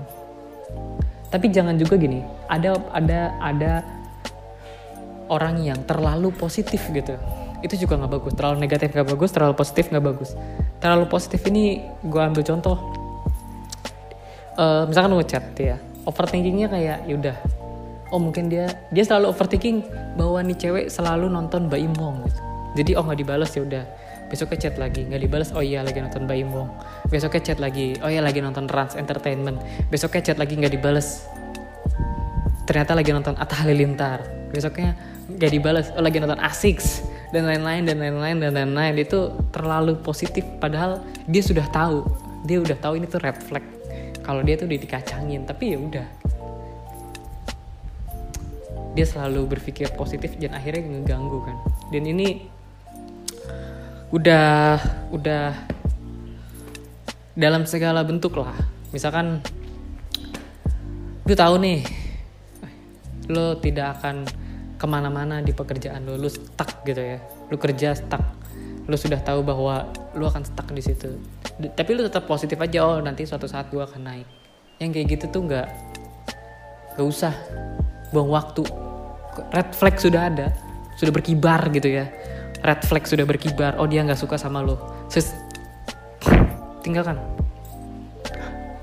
tapi 1.28 1.52
jangan 1.52 1.76
juga 1.76 2.00
gini. 2.00 2.24
Ada 2.48 2.80
ada 2.96 3.37
ada 3.44 3.72
orang 5.28 5.61
yang 5.61 5.84
terlalu 5.84 6.32
positif 6.32 6.80
gitu. 6.96 7.20
Itu 7.61 7.76
juga 7.76 8.00
nggak 8.00 8.12
bagus. 8.16 8.32
Terlalu 8.40 8.56
negatif 8.56 8.88
nggak 8.96 9.08
bagus 9.12 9.30
terlalu 9.37 9.54
positif 9.61 9.84
nggak 9.92 10.04
bagus. 10.08 10.32
Terlalu 10.80 11.04
positif 11.12 11.44
ini 11.44 11.84
gue 12.00 12.22
ambil 12.24 12.40
contoh 12.40 12.97
uh, 14.59 14.85
misalkan 14.90 15.14
ngechat 15.14 15.44
ya 15.57 15.77
overthinkingnya 16.05 16.68
kayak 16.68 16.99
yaudah 17.07 17.38
oh 18.11 18.21
mungkin 18.21 18.51
dia 18.51 18.68
dia 18.90 19.05
selalu 19.07 19.33
overthinking 19.33 19.85
bahwa 20.18 20.42
nih 20.42 20.57
cewek 20.59 20.87
selalu 20.90 21.31
nonton 21.31 21.68
Mbak 21.68 21.81
Imong 21.92 22.27
gitu. 22.27 22.40
Jadi 22.77 22.90
oh 22.94 23.03
nggak 23.05 23.21
dibalas 23.21 23.51
ya 23.57 23.62
udah. 23.64 23.85
Besoknya 24.29 24.59
chat 24.61 24.77
lagi 24.77 25.09
nggak 25.09 25.23
dibalas 25.25 25.49
oh 25.57 25.64
iya 25.64 25.81
lagi 25.81 26.05
nonton 26.05 26.29
Mbak 26.29 26.38
Imong 26.44 26.68
besoknya 27.09 27.40
chat 27.40 27.59
lagi 27.61 27.97
oh 28.05 28.12
iya 28.12 28.21
lagi 28.21 28.44
nonton 28.44 28.68
Rans 28.68 28.97
Entertainment. 28.97 29.61
Besoknya 29.88 30.21
chat 30.33 30.38
lagi 30.40 30.57
nggak 30.57 30.73
dibalas 30.73 31.29
ternyata 32.68 32.92
lagi 32.92 33.11
nonton 33.12 33.37
Atta 33.40 33.57
Halilintar. 33.64 34.25
Besoknya 34.53 34.97
nggak 35.29 35.51
dibalas 35.53 35.87
oh 35.97 36.05
lagi 36.05 36.21
nonton 36.21 36.40
Asics 36.40 37.05
dan 37.33 37.44
lain-lain 37.44 37.85
dan 37.88 38.01
lain-lain 38.01 38.37
dan 38.40 38.53
lain-lain. 38.57 39.01
Itu 39.01 39.37
terlalu 39.53 40.01
positif 40.01 40.44
padahal 40.61 41.05
dia 41.29 41.40
sudah 41.44 41.64
tahu. 41.73 42.05
Dia 42.44 42.61
udah 42.61 42.77
tahu 42.81 43.01
ini 43.01 43.09
tuh 43.09 43.21
red 43.21 43.37
flag 43.37 43.78
kalau 44.29 44.45
dia 44.45 44.61
tuh 44.61 44.69
udah 44.69 44.77
dikacangin 44.77 45.49
tapi 45.49 45.73
ya 45.73 45.81
udah. 45.81 46.05
Dia 48.93 49.07
selalu 49.09 49.57
berpikir 49.57 49.88
positif 49.97 50.37
dan 50.37 50.53
akhirnya 50.53 50.85
ngeganggu 50.85 51.49
kan. 51.49 51.57
Dan 51.88 52.05
ini 52.05 52.45
udah 54.12 54.77
udah 55.17 55.57
dalam 57.41 57.64
segala 57.64 58.05
bentuk 58.05 58.37
lah. 58.37 58.53
Misalkan 58.93 59.41
lu 61.25 61.33
tahu 61.33 61.57
nih 61.64 61.81
lo 63.33 63.57
tidak 63.64 63.97
akan 63.97 64.29
ke 64.77 64.85
mana-mana 64.85 65.41
di 65.41 65.57
pekerjaan 65.57 66.05
lu 66.05 66.21
lu 66.21 66.29
stuck 66.29 66.85
gitu 66.85 67.01
ya. 67.01 67.17
Lu 67.49 67.57
kerja 67.57 67.97
stuck. 67.97 68.29
Lu 68.85 68.97
sudah 69.01 69.25
tahu 69.25 69.41
bahwa 69.41 69.88
lu 70.12 70.29
akan 70.29 70.45
stuck 70.45 70.69
di 70.69 70.85
situ 70.85 71.17
tapi 71.59 71.90
lu 71.99 72.07
tetap 72.07 72.31
positif 72.31 72.55
aja 72.62 72.87
oh 72.87 73.03
nanti 73.03 73.27
suatu 73.27 73.51
saat 73.51 73.66
gua 73.75 73.90
akan 73.90 74.03
naik. 74.07 74.29
Yang 74.79 74.90
kayak 74.94 75.07
gitu 75.18 75.25
tuh 75.35 75.42
nggak 75.51 75.68
nggak 76.94 77.07
usah 77.07 77.35
buang 78.14 78.31
waktu. 78.31 78.62
Red 79.51 79.75
flag 79.75 79.99
sudah 79.99 80.31
ada 80.31 80.55
sudah 80.94 81.11
berkibar 81.11 81.66
gitu 81.75 81.90
ya. 81.90 82.07
Red 82.62 82.87
flag 82.87 83.11
sudah 83.11 83.27
berkibar 83.27 83.75
oh 83.83 83.90
dia 83.90 84.07
nggak 84.07 84.18
suka 84.18 84.38
sama 84.38 84.62
lo 84.62 84.79
Sis, 85.11 85.35
tinggalkan. 86.87 87.18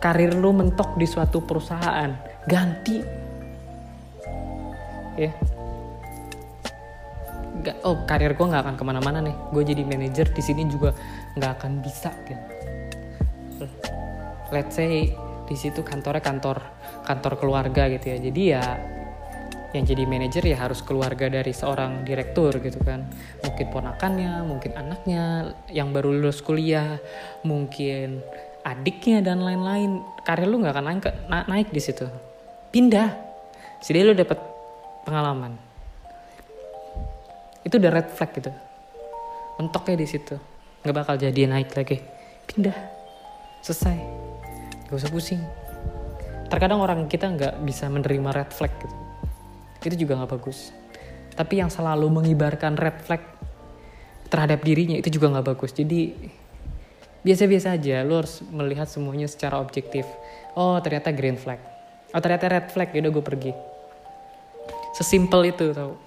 Karir 0.04 0.36
lu 0.36 0.52
mentok 0.52 1.00
di 1.00 1.08
suatu 1.08 1.40
perusahaan 1.40 2.12
ganti. 2.44 3.00
Ya. 5.16 5.32
Gak, 7.64 7.82
oh 7.88 8.04
karir 8.04 8.36
gue 8.36 8.46
nggak 8.46 8.64
akan 8.68 8.76
ke 8.76 8.84
mana-mana 8.84 9.24
nih. 9.24 9.36
Gue 9.56 9.64
jadi 9.64 9.88
manajer 9.88 10.28
di 10.36 10.44
sini 10.44 10.68
juga 10.68 10.92
nggak 11.40 11.52
akan 11.56 11.72
bisa 11.80 12.12
gitu 12.28 12.55
let's 14.54 14.78
say 14.78 15.14
di 15.46 15.56
situ 15.56 15.86
kantornya 15.86 16.22
kantor 16.26 16.58
kantor 17.06 17.34
keluarga 17.38 17.86
gitu 17.90 18.06
ya. 18.14 18.18
Jadi 18.18 18.42
ya 18.50 18.64
yang 19.76 19.84
jadi 19.84 20.08
manajer 20.08 20.44
ya 20.48 20.58
harus 20.64 20.80
keluarga 20.80 21.28
dari 21.28 21.52
seorang 21.52 22.08
direktur 22.08 22.58
gitu 22.64 22.80
kan. 22.82 23.06
Mungkin 23.44 23.68
ponakannya 23.70 24.42
mungkin 24.48 24.72
anaknya 24.74 25.54
yang 25.70 25.92
baru 25.92 26.16
lulus 26.16 26.40
kuliah 26.40 26.98
mungkin 27.44 28.24
adiknya 28.64 29.22
dan 29.22 29.44
lain-lain. 29.44 30.02
Karir 30.26 30.50
lu 30.50 30.64
nggak 30.64 30.74
akan 30.74 30.86
naik, 30.90 31.06
naik 31.46 31.68
di 31.70 31.82
situ. 31.84 32.08
Pindah. 32.74 33.14
Jadi 33.84 34.00
lu 34.02 34.18
dapat 34.18 34.40
pengalaman. 35.06 35.54
Itu 37.62 37.78
udah 37.78 37.92
red 37.94 38.10
flag 38.10 38.32
gitu. 38.34 38.50
Mentoknya 39.62 39.96
di 40.02 40.08
situ. 40.10 40.36
Nggak 40.82 40.96
bakal 40.96 41.16
jadi 41.22 41.46
naik 41.46 41.70
lagi. 41.78 42.02
Pindah 42.50 42.95
selesai. 43.66 43.98
Gak 44.86 44.98
usah 45.02 45.10
pusing. 45.10 45.42
Terkadang 46.46 46.78
orang 46.86 47.10
kita 47.10 47.26
nggak 47.34 47.66
bisa 47.66 47.90
menerima 47.90 48.30
red 48.30 48.54
flag 48.54 48.70
gitu. 48.78 48.96
Itu 49.82 49.96
juga 50.06 50.22
nggak 50.22 50.32
bagus. 50.38 50.70
Tapi 51.34 51.58
yang 51.58 51.74
selalu 51.74 52.06
mengibarkan 52.14 52.78
red 52.78 53.02
flag 53.02 53.26
terhadap 54.30 54.62
dirinya 54.62 54.94
itu 55.02 55.10
juga 55.18 55.34
nggak 55.34 55.58
bagus. 55.58 55.74
Jadi 55.74 56.14
biasa-biasa 57.26 57.74
aja. 57.74 58.06
Lo 58.06 58.22
harus 58.22 58.46
melihat 58.54 58.86
semuanya 58.86 59.26
secara 59.26 59.58
objektif. 59.58 60.06
Oh 60.54 60.78
ternyata 60.78 61.10
green 61.10 61.42
flag. 61.42 61.58
Oh 62.14 62.22
ternyata 62.22 62.46
red 62.46 62.70
flag. 62.70 62.94
Ya 62.94 63.02
udah 63.02 63.12
gue 63.18 63.26
pergi. 63.26 63.52
Sesimpel 64.94 65.50
itu 65.50 65.74
tau. 65.74 65.98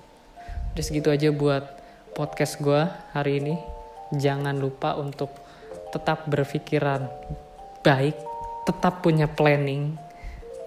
Udah 0.79 0.85
segitu 0.87 1.11
aja 1.11 1.35
buat 1.35 1.67
podcast 2.15 2.63
gue 2.63 2.87
hari 3.11 3.43
ini. 3.43 3.59
Jangan 4.15 4.55
lupa 4.63 4.95
untuk 4.95 5.35
tetap 5.91 6.31
berpikiran 6.31 7.11
baik 7.89 8.17
tetap 8.69 9.01
punya 9.01 9.25
planning 9.25 9.97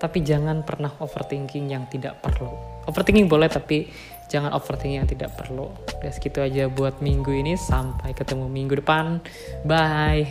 tapi 0.02 0.26
jangan 0.26 0.66
pernah 0.66 0.90
overthinking 0.98 1.70
yang 1.70 1.86
tidak 1.86 2.18
perlu. 2.26 2.50
Overthinking 2.90 3.30
boleh 3.30 3.46
tapi 3.46 3.86
jangan 4.34 4.50
overthinking 4.58 4.98
yang 4.98 5.06
tidak 5.06 5.38
perlu. 5.38 5.70
Udah 6.02 6.10
segitu 6.10 6.42
aja 6.42 6.66
buat 6.66 7.06
minggu 7.06 7.30
ini. 7.30 7.54
Sampai 7.54 8.18
ketemu 8.18 8.50
minggu 8.50 8.82
depan. 8.82 9.22
Bye 9.62 10.26